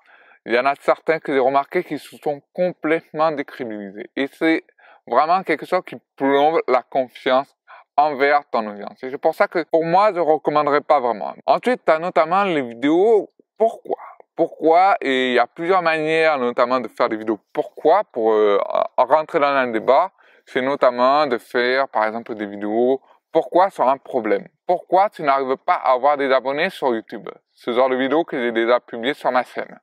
il 0.45 0.53
y 0.53 0.59
en 0.59 0.65
a 0.65 0.75
certains 0.81 1.19
que 1.19 1.33
j'ai 1.33 1.39
remarqué 1.39 1.83
qui 1.85 1.97
se 1.97 2.17
sont 2.17 2.41
complètement 2.53 3.31
décrédibilisés. 3.31 4.09
Et 4.17 4.27
c'est 4.27 4.65
vraiment 5.07 5.41
quelque 5.43 5.65
chose 5.65 5.83
qui 5.85 5.95
plombe 6.17 6.59
la 6.67 6.83
confiance 6.83 7.55
envers 7.95 8.41
ton 8.51 8.67
audience. 8.67 9.01
Et 9.03 9.09
c'est 9.09 9.17
pour 9.17 9.33
ça 9.33 9.47
que 9.47 9.63
pour 9.71 9.85
moi, 9.85 10.09
je 10.09 10.19
ne 10.19 10.25
recommanderais 10.33 10.81
pas 10.81 10.99
vraiment. 10.99 11.33
Ensuite, 11.45 11.81
tu 11.85 11.91
as 11.91 11.99
notamment 11.99 12.43
les 12.43 12.61
vidéos 12.61 13.31
pourquoi? 13.57 13.97
Pourquoi 14.35 14.97
et 15.01 15.29
il 15.29 15.33
y 15.33 15.39
a 15.39 15.47
plusieurs 15.47 15.81
manières 15.81 16.37
notamment 16.37 16.79
de 16.79 16.87
faire 16.87 17.09
des 17.09 17.17
vidéos. 17.17 17.39
Pourquoi? 17.53 18.03
Pour 18.03 18.33
euh, 18.33 18.59
rentrer 18.97 19.39
dans 19.39 19.47
un 19.47 19.67
débat 19.67 20.11
c'est 20.45 20.61
notamment 20.61 21.27
de 21.27 21.37
faire 21.37 21.87
par 21.89 22.05
exemple 22.05 22.35
des 22.35 22.45
vidéos. 22.45 23.01
Pourquoi 23.31 23.69
sur 23.69 23.87
un 23.87 23.97
problème? 23.97 24.47
Pourquoi 24.67 25.09
tu 25.09 25.23
n'arrives 25.23 25.57
pas 25.57 25.73
à 25.73 25.93
avoir 25.93 26.17
des 26.17 26.31
abonnés 26.31 26.69
sur 26.69 26.93
YouTube? 26.93 27.29
Ce 27.53 27.71
genre 27.71 27.89
de 27.89 27.95
vidéos 27.95 28.23
que 28.23 28.39
j'ai 28.39 28.51
déjà 28.51 28.79
publié 28.79 29.13
sur 29.13 29.31
ma 29.31 29.43
chaîne. 29.43 29.79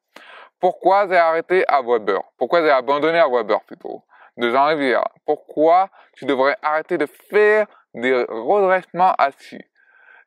Pourquoi 0.61 1.09
j'ai 1.09 1.17
arrêté 1.17 1.65
à 1.69 1.83
Weber? 1.83 2.21
Pourquoi 2.39 2.63
j'ai 2.63 2.71
abandonné 2.71 3.19
à 3.19 3.29
Weber 3.29 3.61
plutôt? 3.63 4.03
De 4.37 4.51
Jean 4.51 4.67
Rivière 4.67 5.05
pourquoi 5.27 5.89
tu 6.15 6.25
devrais 6.25 6.57
arrêter 6.63 6.99
de 6.99 7.07
faire 7.07 7.67
des 7.95 8.25
redressements 8.29 9.15
assis? 9.19 9.61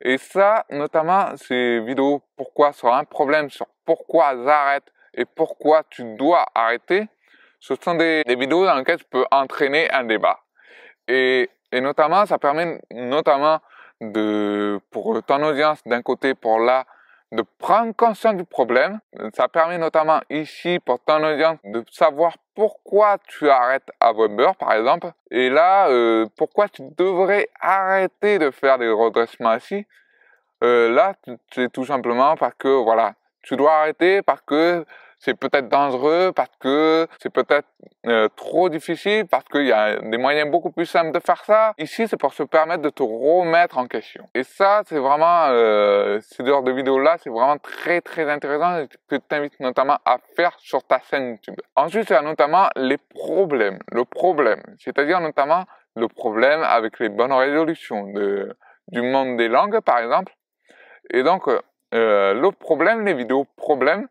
Et 0.00 0.18
ça, 0.18 0.64
notamment, 0.70 1.36
ces 1.36 1.80
vidéos 1.80 2.22
pourquoi 2.36 2.72
sur 2.72 2.92
un 2.92 3.04
problème, 3.04 3.50
sur 3.50 3.66
pourquoi 3.84 4.34
j'arrête 4.44 4.84
et 5.14 5.24
pourquoi 5.24 5.82
tu 5.88 6.04
dois 6.16 6.44
arrêter, 6.54 7.08
ce 7.58 7.74
sont 7.74 7.94
des, 7.94 8.22
vidéos 8.28 8.66
dans 8.66 8.74
lesquelles 8.74 8.98
tu 8.98 9.06
peux 9.10 9.24
entraîner 9.30 9.90
un 9.90 10.04
débat. 10.04 10.38
Et, 11.08 11.48
et 11.72 11.80
notamment, 11.80 12.26
ça 12.26 12.38
permet 12.38 12.80
notamment 12.90 13.60
de, 14.00 14.78
pour 14.90 15.22
ton 15.24 15.42
audience 15.42 15.82
d'un 15.86 16.02
côté, 16.02 16.34
pour 16.34 16.58
la 16.58 16.84
de 17.36 17.44
prendre 17.58 17.94
conscience 17.94 18.34
du 18.34 18.44
problème. 18.44 18.98
Ça 19.34 19.46
permet 19.48 19.78
notamment 19.78 20.20
ici 20.30 20.80
pour 20.84 20.98
ton 21.04 21.22
audience 21.22 21.58
de 21.64 21.84
savoir 21.92 22.36
pourquoi 22.54 23.18
tu 23.28 23.48
arrêtes 23.48 23.88
à 24.00 24.12
Weber 24.12 24.56
par 24.56 24.72
exemple. 24.72 25.12
Et 25.30 25.50
là, 25.50 25.88
euh, 25.88 26.26
pourquoi 26.36 26.68
tu 26.68 26.82
devrais 26.96 27.48
arrêter 27.60 28.38
de 28.38 28.50
faire 28.50 28.78
des 28.78 28.88
redressements 28.88 29.54
ici. 29.54 29.86
Euh, 30.64 30.90
là, 30.90 31.14
c'est 31.52 31.70
tout 31.70 31.84
simplement 31.84 32.34
parce 32.36 32.54
que 32.54 32.68
voilà, 32.68 33.14
tu 33.42 33.56
dois 33.56 33.74
arrêter 33.74 34.22
parce 34.22 34.40
que 34.40 34.84
c'est 35.18 35.34
peut-être 35.34 35.68
dangereux, 35.68 36.32
parce 36.34 36.50
que 36.60 37.06
c'est 37.20 37.30
peut-être 37.32 37.68
euh, 38.06 38.28
trop 38.36 38.68
difficile, 38.68 39.26
parce 39.26 39.44
qu'il 39.44 39.66
y 39.66 39.72
a 39.72 39.96
des 39.96 40.18
moyens 40.18 40.50
beaucoup 40.50 40.70
plus 40.70 40.86
simples 40.86 41.12
de 41.12 41.20
faire 41.20 41.44
ça. 41.44 41.74
Ici, 41.78 42.06
c'est 42.06 42.16
pour 42.16 42.34
se 42.34 42.42
permettre 42.42 42.82
de 42.82 42.90
te 42.90 43.02
remettre 43.02 43.78
en 43.78 43.86
question. 43.86 44.28
Et 44.34 44.42
ça, 44.42 44.82
c'est 44.86 44.98
vraiment, 44.98 45.46
euh, 45.48 46.20
ce 46.20 46.44
genre 46.44 46.62
de 46.62 46.72
vidéos-là, 46.72 47.16
c'est 47.22 47.30
vraiment 47.30 47.58
très 47.58 48.00
très 48.00 48.30
intéressant 48.30 48.78
et 48.78 48.88
que 49.08 49.16
t'invite 49.16 49.58
notamment 49.60 49.98
à 50.04 50.18
faire 50.36 50.54
sur 50.58 50.82
ta 50.82 51.00
chaîne 51.00 51.30
YouTube. 51.30 51.56
Ensuite, 51.74 52.10
il 52.10 52.12
y 52.12 52.16
a 52.16 52.22
notamment 52.22 52.68
les 52.76 52.98
problèmes. 52.98 53.78
Le 53.90 54.04
problème, 54.04 54.62
c'est-à-dire 54.78 55.20
notamment 55.20 55.64
le 55.96 56.08
problème 56.08 56.62
avec 56.62 56.98
les 57.00 57.08
bonnes 57.08 57.32
résolutions 57.32 58.04
de, 58.12 58.56
du 58.88 59.02
monde 59.02 59.36
des 59.38 59.48
langues, 59.48 59.80
par 59.80 59.98
exemple. 59.98 60.32
Et 61.10 61.22
donc, 61.22 61.48
euh, 61.48 62.34
le 62.34 62.50
problème, 62.50 63.04
les 63.04 63.14
vidéos 63.14 63.46
problèmes, 63.56 64.08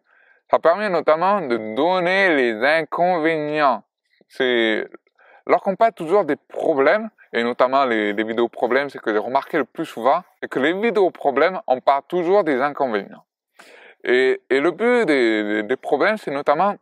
ça 0.55 0.59
permet 0.59 0.89
notamment 0.89 1.41
de 1.41 1.57
donner 1.75 2.33
les 2.33 2.63
inconvénients. 2.63 3.83
C'est 4.29 4.87
lorsqu'on 5.45 5.75
parle 5.75 5.91
toujours 5.91 6.23
des 6.23 6.37
problèmes, 6.37 7.09
et 7.33 7.43
notamment 7.43 7.83
les, 7.83 8.13
vidéos 8.13 8.47
problèmes, 8.47 8.89
c'est 8.89 9.01
que 9.01 9.11
j'ai 9.11 9.19
remarqué 9.19 9.57
le 9.57 9.65
plus 9.65 9.85
souvent, 9.85 10.23
c'est 10.41 10.47
que 10.47 10.59
les 10.59 10.71
vidéos 10.71 11.11
problèmes, 11.11 11.59
on 11.67 11.81
parle 11.81 12.03
toujours 12.07 12.45
des 12.45 12.61
inconvénients. 12.61 13.25
Et, 14.05 14.41
et 14.49 14.61
le 14.61 14.71
but 14.71 15.05
des, 15.05 15.63
des 15.63 15.75
problèmes, 15.75 16.15
c'est 16.15 16.31
notamment 16.31 16.75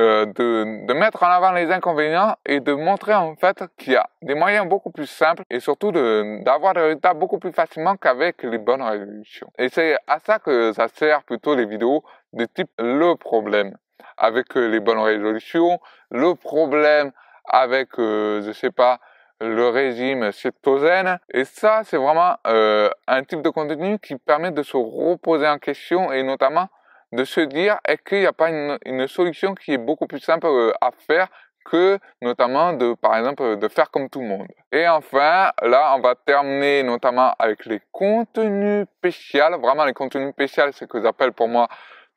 euh, 0.00 0.26
de, 0.26 0.92
mettre 0.94 1.22
en 1.22 1.28
avant 1.28 1.52
les 1.52 1.70
inconvénients 1.70 2.36
et 2.46 2.60
de 2.60 2.72
montrer 2.72 3.14
en 3.14 3.34
fait 3.36 3.64
qu'il 3.76 3.94
y 3.94 3.96
a 3.96 4.08
des 4.22 4.34
moyens 4.34 4.66
beaucoup 4.66 4.90
plus 4.90 5.06
simples 5.06 5.42
et 5.50 5.60
surtout 5.60 5.92
d'avoir 5.92 6.74
des 6.74 6.80
résultats 6.80 7.14
beaucoup 7.14 7.38
plus 7.38 7.52
facilement 7.52 7.96
qu'avec 7.96 8.42
les 8.42 8.58
bonnes 8.58 8.82
résolutions. 8.82 9.50
Et 9.58 9.68
c'est 9.68 9.96
à 10.06 10.18
ça 10.20 10.38
que 10.38 10.72
ça 10.72 10.88
sert 10.88 11.22
plutôt 11.24 11.54
les 11.54 11.66
vidéos 11.66 12.04
de 12.32 12.44
type 12.44 12.70
le 12.78 13.14
problème 13.14 13.76
avec 14.16 14.56
euh, 14.56 14.68
les 14.68 14.80
bonnes 14.80 15.00
résolutions, 15.00 15.80
le 16.10 16.34
problème 16.34 17.12
avec, 17.46 17.98
euh, 17.98 18.42
je 18.42 18.52
sais 18.52 18.70
pas, 18.70 19.00
le 19.40 19.68
régime 19.68 20.30
cétogène. 20.32 21.18
Et 21.32 21.44
ça, 21.44 21.82
c'est 21.84 21.96
vraiment 21.96 22.36
euh, 22.46 22.88
un 23.08 23.24
type 23.24 23.42
de 23.42 23.50
contenu 23.50 23.98
qui 23.98 24.16
permet 24.16 24.52
de 24.52 24.62
se 24.62 24.76
reposer 24.76 25.48
en 25.48 25.58
question 25.58 26.12
et 26.12 26.22
notamment 26.22 26.68
de 27.12 27.24
se 27.24 27.40
dire 27.40 27.78
est-ce 27.86 28.02
qu'il 28.02 28.20
n'y 28.20 28.26
a 28.26 28.32
pas 28.32 28.48
une, 28.48 28.78
une, 28.84 29.06
solution 29.06 29.54
qui 29.54 29.72
est 29.72 29.78
beaucoup 29.78 30.06
plus 30.06 30.20
simple 30.20 30.46
euh, 30.46 30.72
à 30.80 30.90
faire 31.06 31.28
que 31.64 31.98
notamment 32.20 32.72
de 32.72 32.94
par 32.94 33.16
exemple 33.16 33.56
de 33.56 33.68
faire 33.68 33.90
comme 33.90 34.08
tout 34.08 34.20
le 34.20 34.26
monde? 34.26 34.48
Et 34.72 34.88
enfin, 34.88 35.52
là 35.62 35.94
on 35.96 36.00
va 36.00 36.14
terminer 36.14 36.82
notamment 36.82 37.34
avec 37.38 37.66
les 37.66 37.80
contenus 37.92 38.86
spéciaux. 38.98 39.58
Vraiment 39.60 39.84
les 39.84 39.92
contenus 39.92 40.32
spéciaux, 40.32 40.64
c'est 40.72 40.80
ce 40.80 40.84
que 40.86 41.02
j'appelle 41.02 41.32
pour 41.32 41.48
moi 41.48 41.68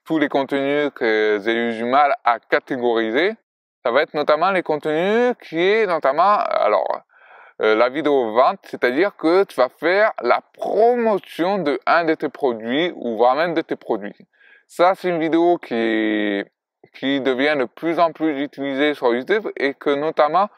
tous 0.06 0.20
les 0.20 0.30
contenus 0.30 0.92
que 0.96 1.40
j'ai 1.44 1.54
eu 1.54 1.74
du 1.74 1.84
mal 1.84 2.16
à 2.24 2.40
catégoriser. 2.40 3.36
Ça 3.84 3.92
va 3.92 4.02
être 4.04 4.14
notamment 4.14 4.52
les 4.52 4.64
contenus 4.64 5.36
qui 5.42 5.60
est 5.60 5.86
notamment 5.86 6.38
alors 6.38 7.02
euh, 7.62 7.76
la 7.76 7.90
vidéo 7.90 8.34
vente, 8.34 8.60
c'est-à-dire 8.64 9.16
que 9.16 9.44
tu 9.46 9.56
vas 9.56 9.70
faire 9.70 10.12
la 10.22 10.42
promotion 10.54 11.58
de 11.58 11.80
un 11.86 12.04
de 12.04 12.14
tes 12.14 12.30
produits 12.30 12.92
ou 12.96 13.18
vraiment 13.18 13.54
de 13.54 13.62
tes 13.62 13.76
produits. 13.78 14.16
Ça, 14.68 14.94
c'est 14.96 15.10
une 15.10 15.20
vidéo 15.20 15.58
qui, 15.58 16.44
qui 16.96 17.22
devient 17.22 17.56
de 17.58 17.66
plus 17.66 18.00
en 18.00 18.12
plus 18.12 18.42
utilisée 18.42 18.94
sur 18.94 19.14
YouTube 19.14 19.48
et 19.58 19.74
que 19.74 19.92
notamment, 19.92 20.50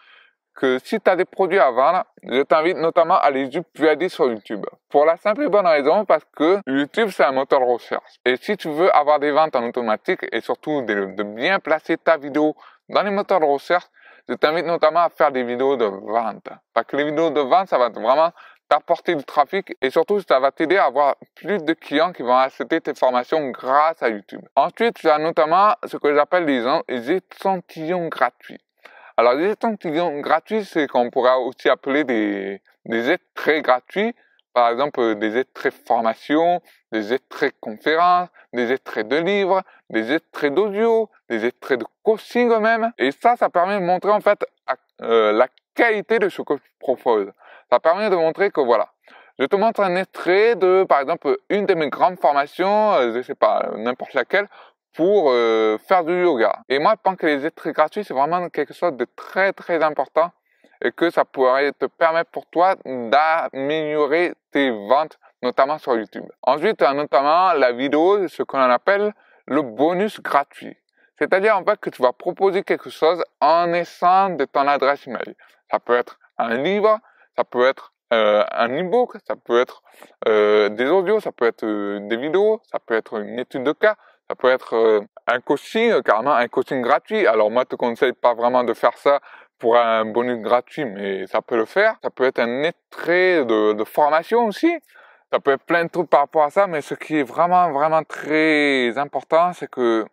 que 0.55 0.79
si 0.83 0.99
tu 0.99 1.09
as 1.09 1.15
des 1.15 1.25
produits 1.25 1.59
à 1.59 1.69
vendre, 1.71 2.03
je 2.23 2.41
t'invite 2.41 2.77
notamment 2.77 3.17
à 3.19 3.29
les 3.29 3.55
uploader 3.55 4.09
sur 4.09 4.27
YouTube. 4.27 4.65
Pour 4.89 5.05
la 5.05 5.15
simple 5.17 5.43
et 5.43 5.49
bonne 5.49 5.67
raison 5.67 6.03
parce 6.05 6.23
que 6.35 6.59
YouTube 6.65 7.09
c'est 7.11 7.23
un 7.23 7.31
moteur 7.31 7.59
de 7.59 7.65
recherche. 7.65 8.15
Et 8.25 8.37
si 8.37 8.57
tu 8.57 8.69
veux 8.69 8.93
avoir 8.95 9.19
des 9.19 9.31
ventes 9.31 9.55
en 9.55 9.63
automatique 9.67 10.21
et 10.31 10.41
surtout 10.41 10.81
de, 10.81 11.13
de 11.15 11.23
bien 11.23 11.59
placer 11.59 11.97
ta 11.97 12.17
vidéo 12.17 12.55
dans 12.89 13.03
les 13.03 13.11
moteurs 13.11 13.39
de 13.39 13.45
recherche, 13.45 13.85
je 14.27 14.33
t'invite 14.33 14.65
notamment 14.65 15.01
à 15.01 15.09
faire 15.09 15.31
des 15.31 15.43
vidéos 15.43 15.77
de 15.77 15.85
vente. 15.85 16.49
Parce 16.73 16.87
que 16.87 16.97
les 16.97 17.05
vidéos 17.05 17.29
de 17.29 17.41
vente, 17.41 17.67
ça 17.67 17.77
va 17.77 17.89
vraiment 17.89 18.31
t'apporter 18.69 19.15
du 19.15 19.23
trafic 19.23 19.75
et 19.81 19.89
surtout 19.89 20.19
ça 20.21 20.39
va 20.39 20.51
t'aider 20.51 20.77
à 20.77 20.85
avoir 20.85 21.15
plus 21.35 21.63
de 21.63 21.73
clients 21.73 22.11
qui 22.11 22.23
vont 22.23 22.35
acheter 22.35 22.81
tes 22.81 22.93
formations 22.93 23.49
grâce 23.49 24.01
à 24.01 24.09
YouTube. 24.09 24.41
Ensuite, 24.55 24.95
tu 24.95 25.09
as 25.09 25.17
notamment 25.17 25.73
ce 25.85 25.97
que 25.97 26.13
j'appelle 26.13 26.45
les, 26.45 27.11
échantillons 27.11 28.07
gratuits. 28.07 28.59
Alors 29.15 29.33
les 29.33 29.51
échantillons 29.51 30.19
gratuits, 30.19 30.65
c'est 30.65 30.87
qu'on 30.87 31.09
pourra 31.09 31.39
aussi 31.39 31.69
appeler 31.69 32.03
des, 32.03 32.61
des 32.85 33.17
très 33.33 33.61
gratuits, 33.61 34.13
par 34.53 34.69
exemple 34.69 35.15
des 35.15 35.45
très 35.45 35.71
formation, 35.71 36.61
des 36.91 37.19
très 37.19 37.51
conférences, 37.59 38.29
des 38.53 38.77
très 38.79 39.03
de 39.03 39.17
livres, 39.17 39.61
des 39.89 40.19
très 40.19 40.49
d'audio, 40.49 41.09
des 41.29 41.51
très 41.51 41.77
de 41.77 41.85
coaching 42.03 42.49
même. 42.59 42.91
Et 42.97 43.11
ça, 43.11 43.35
ça 43.35 43.49
permet 43.49 43.79
de 43.79 43.85
montrer 43.85 44.11
en 44.11 44.21
fait 44.21 44.45
euh, 45.01 45.31
la 45.31 45.47
qualité 45.75 46.19
de 46.19 46.29
ce 46.29 46.41
que 46.41 46.55
je 46.55 46.61
propose. 46.79 47.31
Ça 47.69 47.79
permet 47.79 48.09
de 48.09 48.15
montrer 48.15 48.49
que 48.51 48.61
voilà, 48.61 48.89
je 49.39 49.45
te 49.45 49.55
montre 49.55 49.81
un 49.81 49.95
extrait 49.95 50.55
de, 50.55 50.83
par 50.83 50.99
exemple, 50.99 51.37
une 51.49 51.65
de 51.65 51.73
mes 51.75 51.89
grandes 51.89 52.19
formations, 52.19 52.93
euh, 52.93 53.13
je 53.13 53.21
sais 53.21 53.35
pas, 53.35 53.69
n'importe 53.75 54.13
laquelle, 54.13 54.47
pour 54.95 55.29
euh, 55.29 55.77
faire 55.77 56.03
du 56.03 56.23
yoga. 56.23 56.59
Et 56.69 56.79
moi, 56.79 56.93
je 56.97 57.01
pense 57.03 57.17
que 57.17 57.27
les 57.27 57.45
extraits 57.45 57.75
gratuits, 57.75 58.03
c'est 58.03 58.15
vraiment 58.15 58.49
quelque 58.49 58.73
chose 58.73 58.93
de 58.93 59.05
très 59.15 59.53
très 59.53 59.83
important 59.83 60.31
et 60.81 60.91
que 60.91 61.09
ça 61.09 61.23
pourrait 61.23 61.71
te 61.73 61.85
permettre 61.85 62.31
pour 62.31 62.47
toi 62.47 62.75
d'améliorer 62.85 64.33
tes 64.51 64.71
ventes, 64.71 65.19
notamment 65.43 65.77
sur 65.77 65.95
YouTube. 65.95 66.25
Ensuite, 66.41 66.81
notamment 66.81 67.53
la 67.53 67.71
vidéo, 67.71 68.27
ce 68.27 68.41
qu'on 68.43 68.59
appelle 68.59 69.13
le 69.45 69.61
bonus 69.61 70.19
gratuit. 70.19 70.77
C'est-à-dire 71.19 71.57
en 71.57 71.63
fait 71.63 71.79
que 71.79 71.89
tu 71.89 72.01
vas 72.01 72.13
proposer 72.13 72.63
quelque 72.63 72.89
chose 72.89 73.23
en 73.39 73.73
essence 73.73 74.37
de 74.37 74.45
ton 74.45 74.67
adresse 74.67 75.05
email. 75.07 75.35
Ça 75.71 75.79
peut 75.79 75.95
être 75.95 76.19
un 76.37 76.55
livre, 76.55 76.99
ça 77.37 77.43
peut 77.43 77.65
être 77.65 77.93
euh, 78.13 78.43
un 78.51 78.69
e-book, 78.69 79.15
ça 79.27 79.35
peut 79.35 79.59
être 79.59 79.83
euh, 80.27 80.69
des 80.69 80.87
audios, 80.89 81.19
ça 81.19 81.31
peut 81.31 81.45
être 81.45 81.65
euh, 81.65 81.99
des 82.07 82.17
vidéos, 82.17 82.61
ça 82.71 82.79
peut 82.79 82.95
être 82.95 83.19
une 83.19 83.39
étude 83.39 83.63
de 83.63 83.73
cas, 83.73 83.95
ça 84.29 84.35
peut 84.35 84.49
être 84.49 84.75
euh, 84.75 85.01
un 85.27 85.39
coaching, 85.41 86.01
carrément 86.03 86.33
un 86.33 86.47
coaching 86.47 86.81
gratuit. 86.81 87.27
Alors 87.27 87.51
moi, 87.51 87.63
je 87.63 87.69
te 87.69 87.75
conseille 87.75 88.13
pas 88.13 88.33
vraiment 88.33 88.63
de 88.63 88.73
faire 88.73 88.97
ça 88.97 89.19
pour 89.59 89.77
un 89.77 90.05
bonus 90.05 90.41
gratuit, 90.41 90.85
mais 90.85 91.27
ça 91.27 91.41
peut 91.41 91.57
le 91.57 91.65
faire. 91.65 91.95
Ça 92.03 92.09
peut 92.09 92.25
être 92.25 92.39
un 92.39 92.69
trait 92.89 93.43
de, 93.43 93.73
de 93.73 93.83
formation 93.83 94.45
aussi. 94.45 94.73
Ça 95.31 95.39
peut 95.39 95.51
être 95.51 95.63
plein 95.63 95.83
de 95.83 95.89
trucs 95.89 96.09
par 96.09 96.21
rapport 96.21 96.43
à 96.43 96.49
ça, 96.49 96.67
mais 96.67 96.81
ce 96.81 96.93
qui 96.93 97.17
est 97.17 97.23
vraiment, 97.23 97.71
vraiment 97.71 98.03
très 98.03 98.97
important, 98.97 99.51
c'est 99.51 99.69
que 99.69 100.05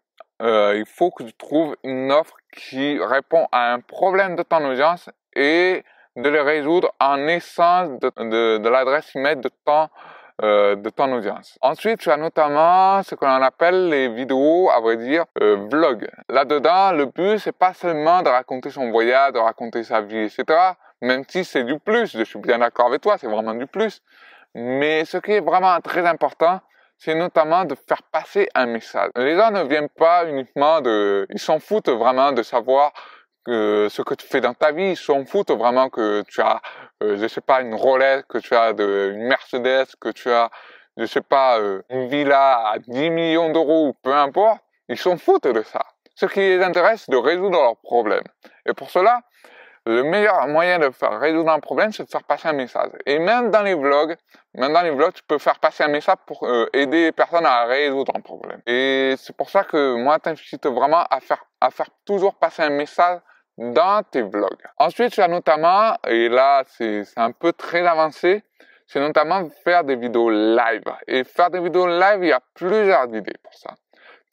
euh, 0.42 0.74
il 0.76 0.86
faut 0.86 1.12
que 1.12 1.22
tu 1.22 1.32
trouves 1.34 1.76
une 1.84 2.10
offre 2.10 2.34
qui 2.56 2.98
répond 3.00 3.46
à 3.52 3.72
un 3.72 3.80
problème 3.80 4.34
de 4.34 4.42
ton 4.42 4.64
audience 4.68 5.08
et 5.36 5.84
de 6.16 6.28
le 6.28 6.42
résoudre 6.42 6.92
en 7.00 7.26
essence 7.26 7.90
de, 8.00 8.10
de, 8.18 8.58
de 8.58 8.68
l'adresse 8.68 9.14
email 9.16 9.36
de 9.36 9.50
ton 9.64 9.88
euh, 10.42 10.74
de 10.74 10.90
ton 10.90 11.12
audience. 11.12 11.56
Ensuite, 11.60 12.00
tu 12.00 12.10
as 12.10 12.16
notamment 12.16 13.04
ce 13.04 13.14
que 13.14 13.24
l'on 13.24 13.40
appelle 13.40 13.88
les 13.88 14.08
vidéos, 14.08 14.68
à 14.68 14.80
vrai 14.80 14.96
dire, 14.96 15.26
euh, 15.40 15.68
vlog. 15.70 16.08
Là-dedans, 16.28 16.90
le 16.90 17.06
but, 17.06 17.38
c'est 17.38 17.56
pas 17.56 17.72
seulement 17.72 18.20
de 18.20 18.30
raconter 18.30 18.70
son 18.70 18.90
voyage, 18.90 19.32
de 19.32 19.38
raconter 19.38 19.84
sa 19.84 20.00
vie, 20.00 20.24
etc. 20.24 20.44
Même 21.00 21.22
si 21.28 21.44
c'est 21.44 21.62
du 21.62 21.78
plus, 21.78 22.10
je 22.18 22.24
suis 22.24 22.40
bien 22.40 22.58
d'accord 22.58 22.86
avec 22.86 23.00
toi, 23.00 23.16
c'est 23.16 23.28
vraiment 23.28 23.54
du 23.54 23.68
plus. 23.68 24.02
Mais 24.56 25.04
ce 25.04 25.18
qui 25.18 25.30
est 25.34 25.40
vraiment 25.40 25.80
très 25.80 26.04
important, 26.04 26.60
c'est 26.98 27.14
notamment 27.14 27.64
de 27.64 27.76
faire 27.76 28.02
passer 28.10 28.48
un 28.56 28.66
message. 28.66 29.10
Les 29.14 29.36
gens 29.36 29.52
ne 29.52 29.62
viennent 29.62 29.88
pas 29.88 30.26
uniquement 30.26 30.80
de, 30.80 31.28
ils 31.30 31.38
s'en 31.38 31.60
foutent 31.60 31.90
vraiment 31.90 32.32
de 32.32 32.42
savoir 32.42 32.92
ce 33.46 34.02
que 34.02 34.14
tu 34.14 34.26
fais 34.26 34.40
dans 34.40 34.54
ta 34.54 34.72
vie, 34.72 34.96
s'en 34.96 35.24
foutent 35.24 35.50
vraiment 35.50 35.90
que 35.90 36.22
tu 36.22 36.40
as, 36.40 36.60
euh, 37.02 37.16
je 37.18 37.26
sais 37.26 37.40
pas, 37.40 37.60
une 37.60 37.74
Rolex, 37.74 38.24
que 38.28 38.38
tu 38.38 38.54
as 38.54 38.72
de, 38.72 39.12
une 39.14 39.26
Mercedes, 39.26 39.86
que 40.00 40.10
tu 40.10 40.30
as, 40.30 40.50
je 40.96 41.06
sais 41.06 41.20
pas, 41.20 41.58
euh, 41.58 41.82
une 41.90 42.08
villa 42.08 42.70
à 42.70 42.78
10 42.78 43.10
millions 43.10 43.50
d'euros 43.50 43.88
ou 43.88 43.92
peu 44.02 44.14
importe. 44.14 44.60
Ils 44.88 44.98
s'en 44.98 45.16
foutent 45.16 45.46
de 45.46 45.62
ça. 45.62 45.82
Ce 46.14 46.26
qui 46.26 46.40
les 46.40 46.62
intéresse, 46.62 47.04
c'est 47.06 47.12
de 47.12 47.16
résoudre 47.16 47.60
leurs 47.60 47.76
problèmes. 47.78 48.24
Et 48.66 48.72
pour 48.72 48.90
cela, 48.90 49.20
le 49.86 50.02
meilleur 50.02 50.46
moyen 50.48 50.78
de 50.78 50.90
faire 50.90 51.18
résoudre 51.18 51.50
un 51.50 51.60
problème, 51.60 51.92
c'est 51.92 52.04
de 52.04 52.08
faire 52.08 52.22
passer 52.22 52.48
un 52.48 52.52
message. 52.52 52.90
Et 53.04 53.18
même 53.18 53.50
dans 53.50 53.62
les 53.62 53.74
vlogs, 53.74 54.16
même 54.54 54.72
dans 54.72 54.82
les 54.82 54.90
vlogs, 54.90 55.12
tu 55.12 55.22
peux 55.24 55.38
faire 55.38 55.58
passer 55.58 55.84
un 55.84 55.88
message 55.88 56.16
pour 56.26 56.44
euh, 56.44 56.66
aider 56.72 57.04
les 57.04 57.12
personnes 57.12 57.44
à 57.44 57.64
résoudre 57.64 58.12
un 58.16 58.20
problème. 58.20 58.62
Et 58.66 59.14
c'est 59.18 59.36
pour 59.36 59.50
ça 59.50 59.64
que 59.64 59.96
moi, 59.96 60.18
t'incite 60.18 60.66
vraiment 60.66 61.04
à 61.10 61.20
faire, 61.20 61.44
à 61.60 61.70
faire 61.70 61.88
toujours 62.06 62.34
passer 62.36 62.62
un 62.62 62.70
message 62.70 63.20
dans 63.58 64.02
tes 64.02 64.22
vlogs. 64.22 64.62
Ensuite, 64.78 65.12
tu 65.12 65.20
as 65.20 65.28
notamment, 65.28 65.96
et 66.06 66.28
là, 66.28 66.64
c'est 66.66 67.04
un 67.16 67.32
peu 67.32 67.52
très 67.52 67.86
avancé, 67.86 68.42
c'est 68.86 69.00
notamment 69.00 69.48
faire 69.62 69.84
des 69.84 69.96
vidéos 69.96 70.30
live. 70.30 70.84
Et 71.06 71.24
faire 71.24 71.50
des 71.50 71.60
vidéos 71.60 71.86
live, 71.86 72.18
il 72.22 72.28
y 72.28 72.32
a 72.32 72.40
plusieurs 72.54 73.06
idées 73.14 73.36
pour 73.42 73.54
ça 73.54 73.74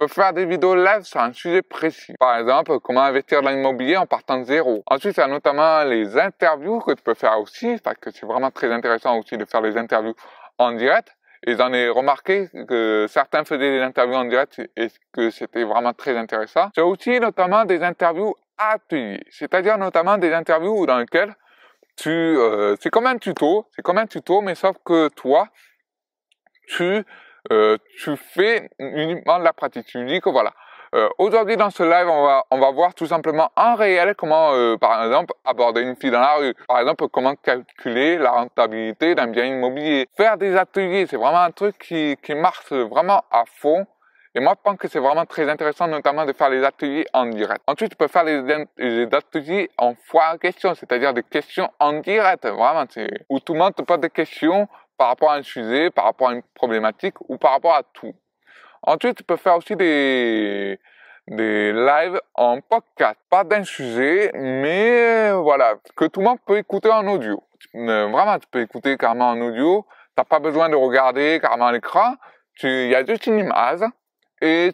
peux 0.01 0.07
faire 0.07 0.33
des 0.33 0.47
vidéos 0.47 0.73
live 0.73 1.03
sur 1.03 1.19
un 1.19 1.31
sujet 1.31 1.61
précis. 1.61 2.15
Par 2.19 2.35
exemple, 2.39 2.79
comment 2.79 3.03
investir 3.03 3.43
dans 3.43 3.51
l'immobilier 3.51 3.97
en 3.97 4.07
partant 4.07 4.39
de 4.39 4.45
zéro. 4.45 4.81
Ensuite, 4.87 5.15
il 5.15 5.23
y 5.23 5.29
notamment 5.29 5.83
les 5.83 6.17
interviews 6.17 6.79
que 6.79 6.93
tu 6.93 7.03
peux 7.03 7.13
faire 7.13 7.39
aussi, 7.39 7.77
parce 7.83 7.97
que 7.97 8.09
c'est 8.09 8.25
vraiment 8.25 8.49
très 8.49 8.71
intéressant 8.71 9.19
aussi 9.19 9.37
de 9.37 9.45
faire 9.45 9.61
les 9.61 9.77
interviews 9.77 10.15
en 10.57 10.71
direct. 10.71 11.15
Et 11.45 11.55
j'en 11.55 11.71
ai 11.71 11.87
remarqué 11.87 12.49
que 12.67 13.05
certains 13.09 13.43
faisaient 13.45 13.77
des 13.77 13.81
interviews 13.81 14.15
en 14.15 14.25
direct 14.25 14.59
et 14.75 14.87
que 15.13 15.29
c'était 15.29 15.65
vraiment 15.65 15.93
très 15.93 16.17
intéressant. 16.17 16.69
C'est 16.73 16.81
aussi 16.81 17.19
notamment 17.19 17.65
des 17.65 17.83
interviews 17.83 18.33
c'est-à-dire 19.29 19.77
notamment 19.77 20.17
des 20.17 20.33
interviews 20.33 20.85
dans 20.85 20.99
lesquelles 20.99 21.33
tu, 21.97 22.09
euh, 22.09 22.75
c'est 22.79 22.89
comme 22.89 23.05
un 23.05 23.17
tuto, 23.17 23.67
c'est 23.75 23.81
comme 23.81 23.97
un 23.97 24.07
tuto, 24.07 24.41
mais 24.41 24.55
sauf 24.55 24.75
que 24.83 25.09
toi, 25.09 25.47
tu 26.67 27.03
euh, 27.51 27.77
tu 27.97 28.15
fais 28.17 28.69
uniquement 28.77 29.39
de 29.39 29.43
la 29.43 29.53
pratique. 29.53 29.87
Tu 29.87 30.05
dis 30.05 30.21
que 30.21 30.29
voilà, 30.29 30.53
euh, 30.93 31.09
aujourd'hui 31.17 31.57
dans 31.57 31.69
ce 31.69 31.81
live, 31.83 32.07
on 32.07 32.23
va, 32.23 32.45
on 32.51 32.59
va 32.59 32.71
voir 32.71 32.93
tout 32.93 33.07
simplement 33.07 33.49
en 33.55 33.75
réel 33.75 34.13
comment, 34.15 34.53
euh, 34.53 34.77
par 34.77 35.03
exemple, 35.03 35.33
aborder 35.43 35.81
une 35.81 35.95
fille 35.95 36.11
dans 36.11 36.19
la 36.19 36.35
rue. 36.35 36.53
Par 36.67 36.79
exemple, 36.79 37.07
comment 37.09 37.35
calculer 37.35 38.17
la 38.17 38.31
rentabilité 38.31 39.15
d'un 39.15 39.27
bien 39.27 39.45
immobilier. 39.45 40.07
Faire 40.15 40.37
des 40.37 40.55
ateliers, 40.55 41.07
c'est 41.07 41.17
vraiment 41.17 41.41
un 41.41 41.51
truc 41.51 41.77
qui, 41.79 42.15
qui 42.21 42.35
marche 42.35 42.71
vraiment 42.71 43.23
à 43.31 43.43
fond. 43.45 43.87
Et 44.33 44.39
moi, 44.39 44.53
je 44.57 44.61
pense 44.63 44.77
que 44.77 44.87
c'est 44.87 44.99
vraiment 44.99 45.25
très 45.25 45.49
intéressant, 45.49 45.87
notamment 45.87 46.25
de 46.25 46.31
faire 46.31 46.49
les 46.49 46.63
ateliers 46.63 47.05
en 47.11 47.25
direct. 47.25 47.61
Ensuite, 47.67 47.91
tu 47.91 47.97
peux 47.97 48.07
faire 48.07 48.23
les, 48.23 48.41
les 48.77 49.03
ateliers 49.13 49.69
en 49.77 49.93
foire 49.95 50.31
à 50.31 50.37
questions, 50.37 50.73
c'est-à-dire 50.73 51.13
des 51.13 51.23
questions 51.23 51.69
en 51.79 51.93
direct, 51.99 52.45
vraiment, 52.45 52.85
où 53.29 53.39
tout 53.41 53.53
le 53.53 53.59
monde 53.59 53.75
te 53.75 53.81
pose 53.81 53.99
des 53.99 54.09
questions 54.09 54.69
par 54.97 55.09
rapport 55.09 55.31
à 55.31 55.35
un 55.35 55.43
sujet, 55.43 55.89
par 55.89 56.05
rapport 56.05 56.29
à 56.29 56.33
une 56.33 56.43
problématique 56.53 57.15
ou 57.27 57.37
par 57.37 57.51
rapport 57.51 57.75
à 57.75 57.83
tout. 57.93 58.13
Ensuite, 58.83 59.17
tu 59.17 59.23
peux 59.23 59.35
faire 59.35 59.57
aussi 59.57 59.75
des, 59.75 60.79
des 61.27 61.73
lives 61.73 62.19
en 62.33 62.61
podcast, 62.61 63.17
pas 63.29 63.43
d'un 63.43 63.65
sujet, 63.65 64.31
mais 64.33 65.31
voilà, 65.33 65.75
que 65.97 66.05
tout 66.05 66.21
le 66.21 66.27
monde 66.27 66.39
peut 66.45 66.57
écouter 66.57 66.89
en 66.89 67.05
audio. 67.07 67.43
Vraiment, 67.73 68.39
tu 68.39 68.47
peux 68.49 68.61
écouter 68.61 68.97
carrément 68.97 69.29
en 69.29 69.41
audio. 69.41 69.85
T'as 70.15 70.23
pas 70.23 70.39
besoin 70.39 70.69
de 70.69 70.75
regarder 70.75 71.39
carrément 71.41 71.69
l'écran. 71.69 72.15
Il 72.63 72.87
y 72.87 72.95
a 72.95 73.05
juste 73.05 73.27
une 73.27 73.39
image 73.39 73.81
et, 74.41 74.71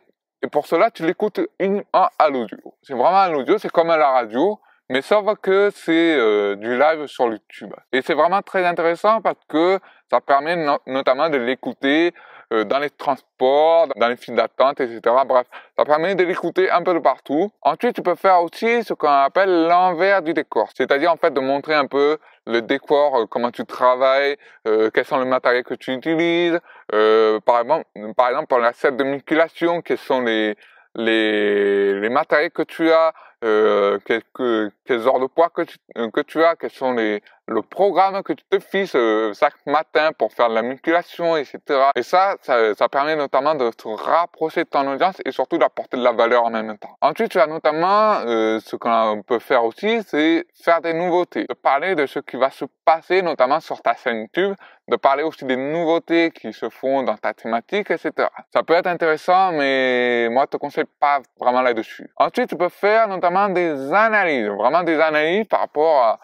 pour 0.52 0.68
cela, 0.68 0.92
tu 0.92 1.06
l'écoutes 1.06 1.42
uniquement 1.60 2.10
à 2.18 2.30
l'audio. 2.30 2.58
C'est 2.82 2.94
vraiment 2.94 3.20
à 3.20 3.30
l'audio, 3.30 3.58
c'est 3.58 3.72
comme 3.72 3.90
à 3.90 3.98
la 3.98 4.12
radio 4.12 4.60
mais 4.90 5.02
sauf 5.02 5.26
que 5.42 5.70
c'est 5.74 6.16
euh, 6.18 6.56
du 6.56 6.78
live 6.78 7.08
sur 7.08 7.26
YouTube. 7.26 7.74
Et 7.92 8.02
c'est 8.02 8.14
vraiment 8.14 8.42
très 8.42 8.66
intéressant 8.66 9.22
parce 9.22 9.40
que 9.50 9.80
ça 10.10 10.22
permet 10.22 10.56
notamment 10.86 11.30
de 11.30 11.38
l'écouter 11.38 12.14
dans 12.52 12.80
les 12.80 12.90
transports, 12.90 13.88
dans 13.98 14.08
les 14.08 14.16
files 14.16 14.36
d'attente, 14.36 14.80
etc. 14.80 15.02
Bref, 15.28 15.48
ça 15.78 15.84
permet 15.84 16.16
de 16.16 16.24
l'écouter 16.24 16.72
un 16.72 16.82
peu 16.82 16.94
de 16.94 17.00
partout. 17.00 17.52
Ensuite, 17.62 17.94
tu 17.94 18.02
peux 18.02 18.16
faire 18.16 18.42
aussi 18.42 18.84
ce 18.84 18.94
qu'on 18.94 19.08
appelle 19.08 19.68
l'envers 19.68 20.22
du 20.22 20.34
décor, 20.34 20.70
c'est-à-dire 20.76 21.12
en 21.12 21.18
fait 21.18 21.34
de 21.34 21.42
montrer 21.42 21.76
un 21.76 21.88
peu 21.88 22.18
le 22.46 22.62
décor, 22.62 23.18
euh, 23.18 23.26
comment 23.26 23.52
tu 23.52 23.66
travailles, 23.66 24.38
quels 24.64 25.06
sont 25.06 25.20
les 25.20 25.26
matériels 25.26 25.64
que 25.64 25.74
tu 25.74 25.94
utilises, 25.94 26.60
par 26.90 27.62
exemple, 27.62 27.86
par 28.16 28.30
exemple 28.30 28.48
pour 28.48 28.60
la 28.60 28.74
set 28.74 28.96
de 28.96 29.04
manipulation, 29.04 29.82
quels 29.82 29.98
sont 29.98 30.22
les 30.22 30.56
les, 30.98 32.00
les 32.00 32.10
matériels 32.10 32.52
que 32.52 32.64
tu 32.64 32.92
as, 32.92 33.14
euh, 33.44 34.00
quels 34.06 35.08
heures 35.08 35.20
de 35.20 35.28
poids 35.28 35.50
que 35.50 35.62
tu, 35.62 35.78
euh, 35.98 36.10
que 36.10 36.22
tu 36.22 36.44
as, 36.44 36.56
quels 36.56 36.72
sont 36.72 36.94
les, 36.94 37.22
le 37.48 37.62
programme 37.62 38.22
que 38.24 38.34
tu 38.34 38.44
te 38.50 38.60
fixes 38.60 38.96
euh, 38.96 39.34
chaque 39.34 39.66
matin 39.66 40.12
pour 40.18 40.34
faire 40.34 40.50
de 40.50 40.56
la 40.56 40.62
musculation, 40.62 41.38
etc. 41.38 41.60
Et 41.96 42.04
ça, 42.04 42.36
ça, 42.42 42.74
ça, 42.76 42.90
permet 42.90 43.16
notamment 43.16 43.56
de 43.56 43.70
te 43.72 43.88
rapprocher 43.88 44.66
de 44.66 44.70
ton 44.70 44.86
audience 44.92 45.16
et 45.24 45.32
surtout 45.32 45.58
d'apporter 45.58 45.98
de 45.98 46.04
la 46.04 46.12
valeur 46.12 46.44
en 46.44 46.50
même 46.50 46.78
temps. 46.78 46.98
Ensuite, 47.02 47.32
tu 47.32 47.40
as 47.40 47.48
notamment 47.48 48.20
euh, 48.26 48.60
ce 48.60 48.76
qu'on 48.76 49.24
peut 49.26 49.40
faire 49.40 49.64
aussi, 49.64 50.02
c'est 50.08 50.46
faire 50.62 50.82
des 50.82 50.94
nouveautés, 50.94 51.46
de 51.48 51.54
parler 51.54 51.96
de 51.96 52.06
ce 52.06 52.20
qui 52.20 52.36
va 52.36 52.50
se 52.50 52.66
passer 52.84 53.22
notamment 53.22 53.60
sur 53.60 53.82
ta 53.82 53.96
chaîne 53.96 54.22
YouTube, 54.22 54.56
de 54.88 54.96
parler 54.96 55.24
aussi 55.24 55.46
des 55.46 55.58
nouveautés 55.58 56.32
qui 56.32 56.54
se 56.54 56.70
font 56.70 57.04
dans 57.04 57.18
ta 57.18 57.34
thématique, 57.34 57.92
etc. 57.92 58.30
Ça 58.54 58.64
peut 58.64 58.74
être 58.74 58.88
intéressant, 58.88 59.52
mais 59.52 60.30
moi, 60.30 60.46
je 60.46 60.52
te 60.52 60.58
conseille 60.58 60.86
pas 61.00 61.20
vraiment 61.40 61.62
là-dessus. 61.62 62.10
Ensuite, 62.18 62.50
tu 62.50 62.56
peux 62.56 62.70
faire 62.70 63.08
notamment 63.08 63.27
des 63.50 63.94
analyses, 63.94 64.48
vraiment 64.48 64.84
des 64.84 65.00
analyses 65.00 65.46
par 65.48 65.62
rapport 65.62 66.04
à 66.04 66.20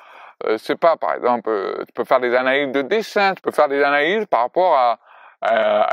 euh, 0.45 0.57
c'est 0.57 0.75
pas, 0.75 0.97
par 0.97 1.13
exemple, 1.15 1.49
euh, 1.49 1.83
tu 1.87 1.93
peux 1.93 2.03
faire 2.03 2.19
des 2.19 2.35
analyses 2.35 2.71
de 2.71 2.81
dessin, 2.81 3.33
tu 3.33 3.41
peux 3.41 3.51
faire 3.51 3.69
des 3.69 3.81
analyses 3.81 4.25
par 4.25 4.41
rapport 4.41 4.75
à, 4.75 4.99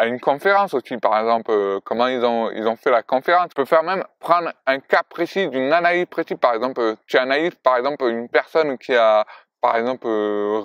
une 0.06 0.20
conférence 0.20 0.74
aussi, 0.74 0.96
par 0.98 1.18
exemple, 1.18 1.50
euh, 1.50 1.80
comment 1.84 2.06
ils 2.06 2.24
ont, 2.24 2.52
ils 2.52 2.68
ont 2.68 2.76
fait 2.76 2.90
la 2.92 3.02
conférence. 3.02 3.48
Tu 3.48 3.54
peux 3.56 3.64
faire 3.64 3.82
même 3.82 4.04
prendre 4.20 4.52
un 4.64 4.78
cas 4.78 5.02
précis 5.02 5.48
d'une 5.48 5.72
analyse 5.72 6.06
précise, 6.06 6.36
par 6.36 6.54
exemple, 6.54 6.94
tu 7.08 7.18
analyses, 7.18 7.56
par 7.56 7.76
exemple, 7.76 8.04
une 8.04 8.28
personne 8.28 8.78
qui 8.78 8.94
a, 8.94 9.26
par 9.60 9.76
exemple, 9.76 10.06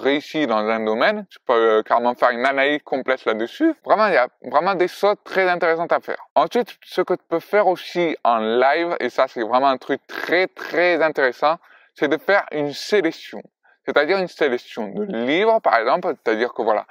réussi 0.02 0.48
dans 0.48 0.58
un 0.58 0.80
domaine, 0.80 1.26
tu 1.30 1.40
peux 1.46 1.84
carrément 1.84 2.16
faire 2.16 2.30
une 2.30 2.46
analyse 2.46 2.82
complète 2.84 3.26
là-dessus. 3.26 3.74
Vraiment, 3.86 4.08
il 4.08 4.14
y 4.14 4.18
a 4.18 4.28
vraiment 4.44 4.76
des 4.76 4.88
choses 4.88 5.16
très 5.24 5.50
intéressantes 5.50 5.92
à 5.92 6.00
faire. 6.00 6.28
Ensuite, 6.36 6.78
ce 6.84 7.02
que 7.02 7.14
tu 7.14 7.24
peux 7.28 7.40
faire 7.40 7.68
aussi 7.68 8.16
en 8.24 8.38
live, 8.38 8.96
et 9.00 9.10
ça 9.10 9.28
c'est 9.28 9.42
vraiment 9.42 9.68
un 9.68 9.78
truc 9.78 10.02
très 10.08 10.48
très 10.48 11.02
intéressant, 11.04 11.58
c'est 11.94 12.08
de 12.08 12.18
faire 12.18 12.46
une 12.52 12.74
sélection 12.74 13.42
c'est-à-dire 13.86 14.18
une 14.18 14.28
sélection 14.28 14.88
de 14.88 15.04
livres, 15.26 15.60
par 15.60 15.78
exemple, 15.78 16.14
c'est-à-dire 16.24 16.54
que 16.54 16.62
voilà, 16.62 16.86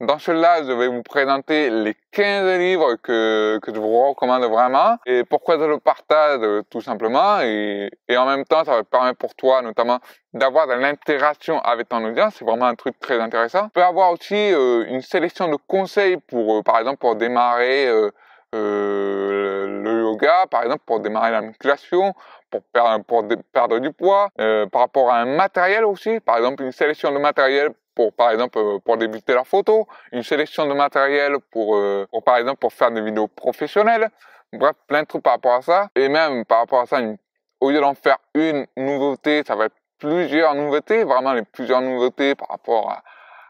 dans 0.00 0.18
cela, 0.18 0.62
je 0.62 0.72
vais 0.72 0.88
vous 0.88 1.02
présenter 1.02 1.70
les 1.70 1.96
15 2.12 2.58
livres 2.58 2.96
que, 2.96 3.58
que 3.62 3.74
je 3.74 3.80
vous 3.80 4.08
recommande 4.08 4.44
vraiment 4.44 4.98
et 5.06 5.24
pourquoi 5.24 5.58
je 5.58 5.64
le 5.64 5.78
partage 5.78 6.40
tout 6.68 6.82
simplement 6.82 7.40
et, 7.40 7.90
et 8.08 8.16
en 8.16 8.26
même 8.26 8.44
temps, 8.44 8.64
ça 8.64 8.72
va 8.76 8.84
permettre 8.84 9.18
pour 9.18 9.34
toi 9.34 9.62
notamment 9.62 10.00
d'avoir 10.34 10.66
de 10.66 10.74
l'interaction 10.74 11.60
avec 11.60 11.88
ton 11.88 12.04
audience. 12.04 12.34
C'est 12.38 12.44
vraiment 12.44 12.66
un 12.66 12.74
truc 12.74 12.98
très 13.00 13.18
intéressant. 13.20 13.64
Tu 13.64 13.70
peux 13.70 13.82
avoir 13.82 14.12
aussi 14.12 14.34
euh, 14.34 14.84
une 14.88 15.00
sélection 15.00 15.48
de 15.48 15.56
conseils 15.66 16.18
pour, 16.18 16.58
euh, 16.58 16.62
par 16.62 16.78
exemple, 16.78 16.98
pour 16.98 17.16
démarrer 17.16 17.88
euh, 17.88 18.10
euh 18.54 19.66
le 19.82 20.00
yoga, 20.02 20.46
par 20.50 20.62
exemple 20.62 20.82
pour 20.86 21.00
démarrer 21.00 21.30
la 21.30 21.40
musculation, 21.40 22.14
pour 22.50 22.62
perdre, 22.72 23.04
pour 23.04 23.24
perdre 23.52 23.78
du 23.78 23.92
poids, 23.92 24.28
euh, 24.40 24.66
par 24.66 24.82
rapport 24.82 25.10
à 25.10 25.18
un 25.18 25.26
matériel 25.26 25.84
aussi, 25.84 26.20
par 26.20 26.36
exemple 26.36 26.62
une 26.62 26.72
sélection 26.72 27.12
de 27.12 27.18
matériel 27.18 27.70
pour 27.96 28.12
par 28.12 28.30
exemple 28.30 28.58
euh, 28.58 28.78
pour 28.78 28.96
débuter 28.96 29.34
la 29.34 29.42
photo, 29.42 29.88
une 30.12 30.22
sélection 30.22 30.66
de 30.66 30.74
matériel 30.74 31.38
pour, 31.50 31.76
euh, 31.76 32.06
pour 32.12 32.22
par 32.22 32.36
exemple 32.36 32.58
pour 32.58 32.72
faire 32.72 32.92
des 32.92 33.00
vidéos 33.00 33.26
professionnelles, 33.26 34.10
bref 34.52 34.76
plein 34.86 35.02
de 35.02 35.08
trucs 35.08 35.22
par 35.22 35.32
rapport 35.32 35.54
à 35.54 35.62
ça. 35.62 35.88
Et 35.96 36.08
même 36.08 36.44
par 36.44 36.58
rapport 36.58 36.80
à 36.80 36.86
ça 36.86 37.00
au 37.60 37.70
lieu 37.70 37.80
d'en 37.80 37.94
faire 37.94 38.18
une 38.34 38.66
nouveauté, 38.76 39.42
ça 39.44 39.56
va 39.56 39.64
être 39.64 39.76
plusieurs 39.98 40.54
nouveautés, 40.54 41.04
vraiment 41.04 41.32
les 41.32 41.42
plusieurs 41.42 41.80
nouveautés 41.80 42.34
par 42.34 42.48
rapport 42.48 42.90
à, 42.90 43.02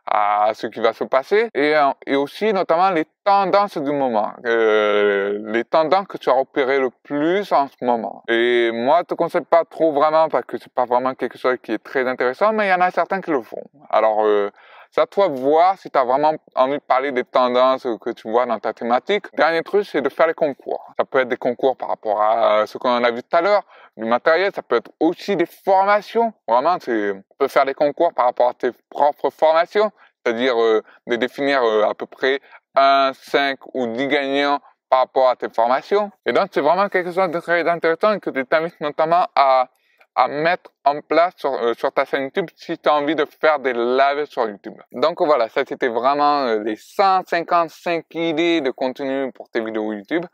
à 0.07 0.53
ce 0.55 0.67
qui 0.69 0.81
va 0.81 0.93
se 0.93 1.05
passer 1.05 1.49
et, 1.55 1.75
euh, 1.77 1.91
et 2.07 2.17
aussi 2.17 2.53
notamment 2.53 2.91
les 2.91 3.07
tendances 3.25 3.77
du 3.77 3.91
moment, 3.91 4.33
euh, 4.47 5.39
les 5.47 5.65
tendances 5.65 6.07
que 6.07 6.17
tu 6.17 6.31
as 6.31 6.33
repérées 6.33 6.79
le 6.79 6.91
plus 7.03 7.51
en 7.53 7.67
ce 7.67 7.85
moment. 7.85 8.23
Et 8.29 8.71
moi, 8.73 9.01
je 9.01 9.07
te 9.07 9.15
conseille 9.15 9.45
pas 9.45 9.65
trop 9.65 9.93
vraiment 9.93 10.29
parce 10.29 10.45
que 10.45 10.59
c'est 10.59 10.73
pas 10.73 10.85
vraiment 10.85 11.15
quelque 11.15 11.39
chose 11.39 11.57
qui 11.63 11.73
est 11.73 11.83
très 11.83 12.07
intéressant, 12.07 12.53
mais 12.53 12.67
il 12.67 12.71
y 12.71 12.75
en 12.75 12.81
a 12.81 12.91
certains 12.91 13.21
qui 13.21 13.33
le 13.33 13.43
font. 13.43 13.65
Alors, 13.91 14.25
euh, 14.25 14.51
c'est 14.97 15.03
à 15.03 15.07
toi 15.07 15.29
de 15.29 15.39
voir 15.39 15.77
si 15.77 15.91
tu 15.91 15.99
as 15.99 16.05
vraiment 16.05 16.33
envie 16.55 16.79
de 16.79 16.83
parler 16.83 17.13
des 17.13 17.25
tendances 17.25 17.87
que 18.01 18.11
tu 18.13 18.31
vois 18.31 18.47
dans 18.47 18.59
ta 18.59 18.73
thématique. 18.73 19.27
Dernier 19.37 19.63
truc, 19.63 19.85
c'est 19.85 20.01
de 20.01 20.09
faire 20.09 20.27
les 20.27 20.33
concours. 20.33 20.91
Ça 20.97 21.05
peut 21.05 21.19
être 21.19 21.29
des 21.29 21.37
concours 21.37 21.77
par 21.77 21.91
rapport 21.91 22.23
à 22.23 22.67
ce 22.67 22.79
qu'on 22.79 23.05
a 23.05 23.11
vu 23.11 23.23
tout 23.23 23.37
à 23.37 23.43
l'heure, 23.43 23.63
du 23.99 24.07
matériel. 24.07 24.53
Ça 24.55 24.63
peut 24.63 24.77
être 24.77 24.91
aussi 24.99 25.37
des 25.37 25.45
formations. 25.45 26.33
Vraiment, 26.49 26.79
tu 26.79 27.23
peux 27.39 27.47
faire 27.47 27.67
des 27.67 27.75
concours 27.75 28.15
par 28.15 28.25
rapport 28.25 28.49
à 28.49 28.55
tes 28.55 28.71
propres 28.89 29.29
formations. 29.29 29.93
C'est-à-dire 30.25 30.59
euh, 30.59 30.83
de 31.07 31.17
définir 31.17 31.63
euh, 31.63 31.83
à 31.83 31.93
peu 31.93 32.07
près 32.07 32.41
un, 32.75 33.13
5 33.13 33.59
ou 33.75 33.89
10 33.89 34.09
gagnants 34.09 34.61
par 34.89 35.01
rapport 35.01 35.29
à 35.29 35.37
tes 35.37 35.51
formations. 35.51 36.11
Et 36.25 36.33
donc, 36.33 36.49
c'est 36.53 36.63
vraiment 36.63 36.89
quelque 36.89 37.13
chose 37.13 37.31
de 37.31 37.41
très 37.41 37.69
intéressant 37.69 38.15
et 38.15 38.19
que 38.21 38.31
je 38.35 38.41
t'invite 38.41 38.81
notamment 38.81 39.27
à 39.37 39.69
à 40.17 40.29
mettre 40.29 40.71
en 40.85 41.03
place 41.03 41.35
sur, 41.37 41.53
euh, 41.53 41.75
sur 41.75 41.93
ta 41.93 42.07
chaîne 42.07 42.25
YouTube 42.25 42.49
si 42.57 42.79
tu 42.79 42.89
as 42.89 42.95
envie 42.95 43.15
de 43.15 43.27
faire 43.27 43.59
des 43.59 43.75
lives 43.75 44.25
sur 44.25 44.49
YouTube. 44.49 44.81
Donc 44.91 45.21
voilà, 45.21 45.51
ça 45.51 45.63
c'était 45.69 45.89
vraiment 45.89 46.47
euh, 46.47 46.63
les 46.65 46.77
155 46.77 48.07
idées 48.15 48.63
de 48.63 48.71
contenu 48.71 49.31
pour 49.33 49.51
tes 49.51 49.61
vidéos 49.61 49.93
YouTube. 49.93 50.25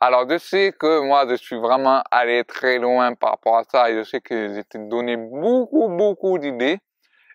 Alors 0.00 0.28
je 0.30 0.38
sais 0.38 0.72
que 0.78 1.00
moi 1.00 1.26
je 1.28 1.34
suis 1.34 1.58
vraiment 1.58 2.02
allé 2.12 2.44
très 2.44 2.78
loin 2.78 3.14
par 3.14 3.30
rapport 3.30 3.56
à 3.56 3.64
ça 3.64 3.90
et 3.90 3.96
je 3.96 4.02
sais 4.04 4.20
que 4.20 4.54
j'ai 4.54 4.78
donné 4.78 5.16
beaucoup 5.16 5.88
beaucoup 5.88 6.38
d'idées. 6.38 6.78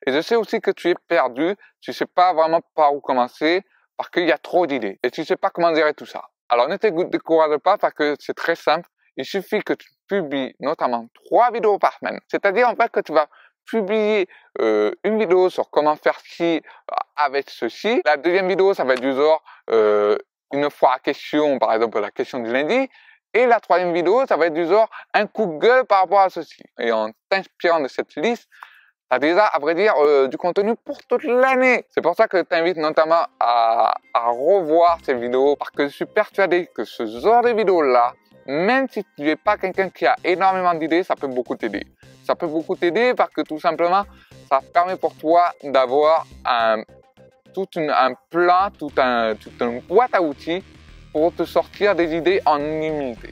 Et 0.07 0.13
je 0.13 0.21
sais 0.21 0.37
aussi 0.37 0.61
que 0.61 0.71
tu 0.71 0.89
es 0.89 0.95
perdu, 1.09 1.55
tu 1.81 1.91
sais 1.91 2.05
pas 2.05 2.33
vraiment 2.33 2.61
par 2.75 2.93
où 2.93 3.01
commencer 3.01 3.61
parce 3.97 4.09
qu'il 4.09 4.25
y 4.25 4.31
a 4.31 4.37
trop 4.37 4.65
d'idées 4.65 4.97
et 5.03 5.11
tu 5.11 5.25
sais 5.25 5.35
pas 5.35 5.49
comment 5.49 5.75
gérer 5.75 5.93
tout 5.93 6.05
ça. 6.05 6.23
Alors 6.47 6.69
ne 6.69 6.77
te 6.77 6.87
décourage 7.09 7.57
pas 7.57 7.77
parce 7.77 7.93
que 7.93 8.15
c'est 8.19 8.33
très 8.33 8.55
simple. 8.55 8.87
Il 9.17 9.25
suffit 9.25 9.61
que 9.61 9.73
tu 9.73 9.89
publies 10.07 10.55
notamment 10.59 11.07
trois 11.13 11.51
vidéos 11.51 11.77
par 11.77 11.93
semaine. 11.99 12.19
C'est-à-dire 12.27 12.69
en 12.69 12.75
fait 12.75 12.89
que 12.91 12.99
tu 12.99 13.13
vas 13.13 13.27
publier 13.69 14.27
euh, 14.61 14.91
une 15.03 15.19
vidéo 15.19 15.49
sur 15.49 15.69
comment 15.69 15.95
faire 15.95 16.19
ci 16.21 16.57
euh, 16.91 16.95
avec 17.15 17.49
ceci. 17.49 18.01
La 18.05 18.17
deuxième 18.17 18.47
vidéo, 18.47 18.73
ça 18.73 18.83
va 18.83 18.93
être 18.93 19.01
du 19.01 19.13
genre 19.13 19.43
euh, 19.69 20.17
une 20.53 20.69
fois 20.69 20.93
à 20.95 20.99
question, 20.99 21.59
par 21.59 21.73
exemple 21.73 21.99
la 21.99 22.11
question 22.11 22.39
du 22.39 22.51
lundi. 22.51 22.89
Et 23.33 23.45
la 23.45 23.59
troisième 23.59 23.93
vidéo, 23.93 24.25
ça 24.25 24.37
va 24.37 24.47
être 24.47 24.55
du 24.55 24.65
genre 24.65 24.89
un 25.13 25.27
coup 25.27 25.45
de 25.45 25.59
gueule 25.59 25.85
par 25.85 25.99
rapport 25.99 26.21
à 26.21 26.29
ceci. 26.31 26.63
Et 26.79 26.91
en 26.91 27.11
t'inspirant 27.29 27.79
de 27.79 27.87
cette 27.87 28.15
liste, 28.15 28.49
tu 29.11 29.15
as 29.15 29.19
déjà, 29.19 29.45
à 29.45 29.59
vrai 29.59 29.75
dire, 29.75 29.93
du 30.29 30.37
contenu 30.37 30.75
pour 30.75 30.97
toute 31.05 31.23
l'année. 31.23 31.85
C'est 31.91 32.01
pour 32.01 32.15
ça 32.15 32.27
que 32.27 32.39
je 32.39 32.43
t'invite 32.43 32.77
notamment 32.77 33.27
à, 33.39 33.93
à 34.15 34.29
revoir 34.29 34.97
ces 35.03 35.13
vidéos, 35.13 35.55
parce 35.57 35.69
que 35.69 35.87
je 35.87 35.93
suis 35.93 36.05
persuadé 36.07 36.71
que 36.73 36.83
ce 36.85 37.05
genre 37.05 37.43
de 37.43 37.51
vidéos-là, 37.51 38.13
même 38.49 38.87
si 38.89 39.03
tu 39.15 39.21
n'es 39.21 39.35
pas 39.35 39.57
quelqu'un 39.57 39.89
qui 39.89 40.07
a 40.07 40.15
énormément 40.23 40.73
d'idées, 40.73 41.03
ça 41.03 41.15
peut 41.15 41.27
beaucoup 41.27 41.55
t'aider. 41.55 41.85
Ça 42.23 42.33
peut 42.33 42.47
beaucoup 42.47 42.75
t'aider 42.75 43.13
parce 43.15 43.29
que 43.31 43.41
tout 43.41 43.59
simplement, 43.59 44.03
ça 44.49 44.59
permet 44.73 44.95
pour 44.95 45.13
toi 45.15 45.51
d'avoir 45.63 46.25
un, 46.45 46.81
tout 47.53 47.67
un 47.75 48.13
plan, 48.31 48.69
tout 48.75 48.91
un, 48.97 49.35
toute 49.35 49.61
une 49.61 49.81
boîte 49.81 50.15
à 50.15 50.21
outils 50.23 50.63
pour 51.11 51.31
te 51.35 51.43
sortir 51.45 51.93
des 51.93 52.15
idées 52.15 52.41
en 52.43 52.59
illimité. 52.59 53.29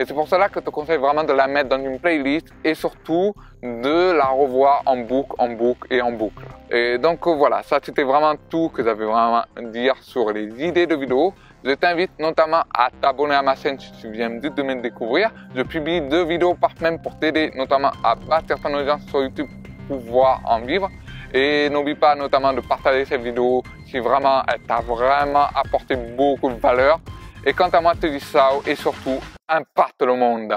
Et 0.00 0.06
c'est 0.06 0.14
pour 0.14 0.28
cela 0.28 0.48
que 0.48 0.60
je 0.60 0.64
te 0.64 0.70
conseille 0.70 0.98
vraiment 0.98 1.24
de 1.24 1.32
la 1.32 1.48
mettre 1.48 1.70
dans 1.70 1.84
une 1.84 1.98
playlist 1.98 2.54
et 2.62 2.74
surtout 2.74 3.34
de 3.60 4.12
la 4.12 4.26
revoir 4.26 4.82
en 4.86 4.98
boucle, 4.98 5.34
en 5.38 5.48
boucle 5.48 5.92
et 5.92 6.00
en 6.00 6.12
boucle. 6.12 6.44
Et 6.70 6.98
donc 6.98 7.26
voilà, 7.26 7.64
ça 7.64 7.80
c'était 7.82 8.04
vraiment 8.04 8.34
tout 8.48 8.68
que 8.68 8.84
j'avais 8.84 9.04
vraiment 9.04 9.38
à 9.38 9.60
dire 9.60 9.96
sur 10.00 10.30
les 10.30 10.46
idées 10.64 10.86
de 10.86 10.94
vidéos. 10.94 11.34
Je 11.64 11.72
t'invite 11.72 12.12
notamment 12.20 12.62
à 12.72 12.90
t'abonner 13.02 13.34
à 13.34 13.42
ma 13.42 13.56
chaîne 13.56 13.80
si 13.80 13.90
tu 14.00 14.08
viens 14.12 14.30
de 14.30 14.62
me 14.62 14.80
découvrir. 14.80 15.32
Je 15.56 15.62
publie 15.62 16.00
deux 16.00 16.24
vidéos 16.24 16.54
par 16.54 16.70
semaine 16.78 17.02
pour 17.02 17.18
t'aider 17.18 17.50
notamment 17.56 17.90
à 18.04 18.14
bâtir 18.14 18.60
ton 18.60 18.72
audience 18.74 19.02
sur 19.08 19.20
YouTube 19.20 19.48
pour 19.88 19.98
pouvoir 19.98 20.40
en 20.44 20.60
vivre. 20.60 20.88
Et 21.34 21.68
n'oublie 21.70 21.96
pas 21.96 22.14
notamment 22.14 22.52
de 22.52 22.60
partager 22.60 23.04
cette 23.04 23.22
vidéo 23.22 23.64
si 23.86 23.98
vraiment 23.98 24.42
elle 24.46 24.60
t'a 24.60 24.80
vraiment 24.80 25.48
apporté 25.56 25.96
beaucoup 25.96 26.50
de 26.50 26.60
valeur. 26.60 27.00
Et 27.44 27.52
quant 27.52 27.68
à 27.68 27.80
moi, 27.80 27.94
te 27.94 28.06
dis 28.06 28.20
ça 28.20 28.50
et 28.66 28.74
surtout, 28.74 29.20
imparte 29.48 30.02
le 30.02 30.14
monde. 30.14 30.54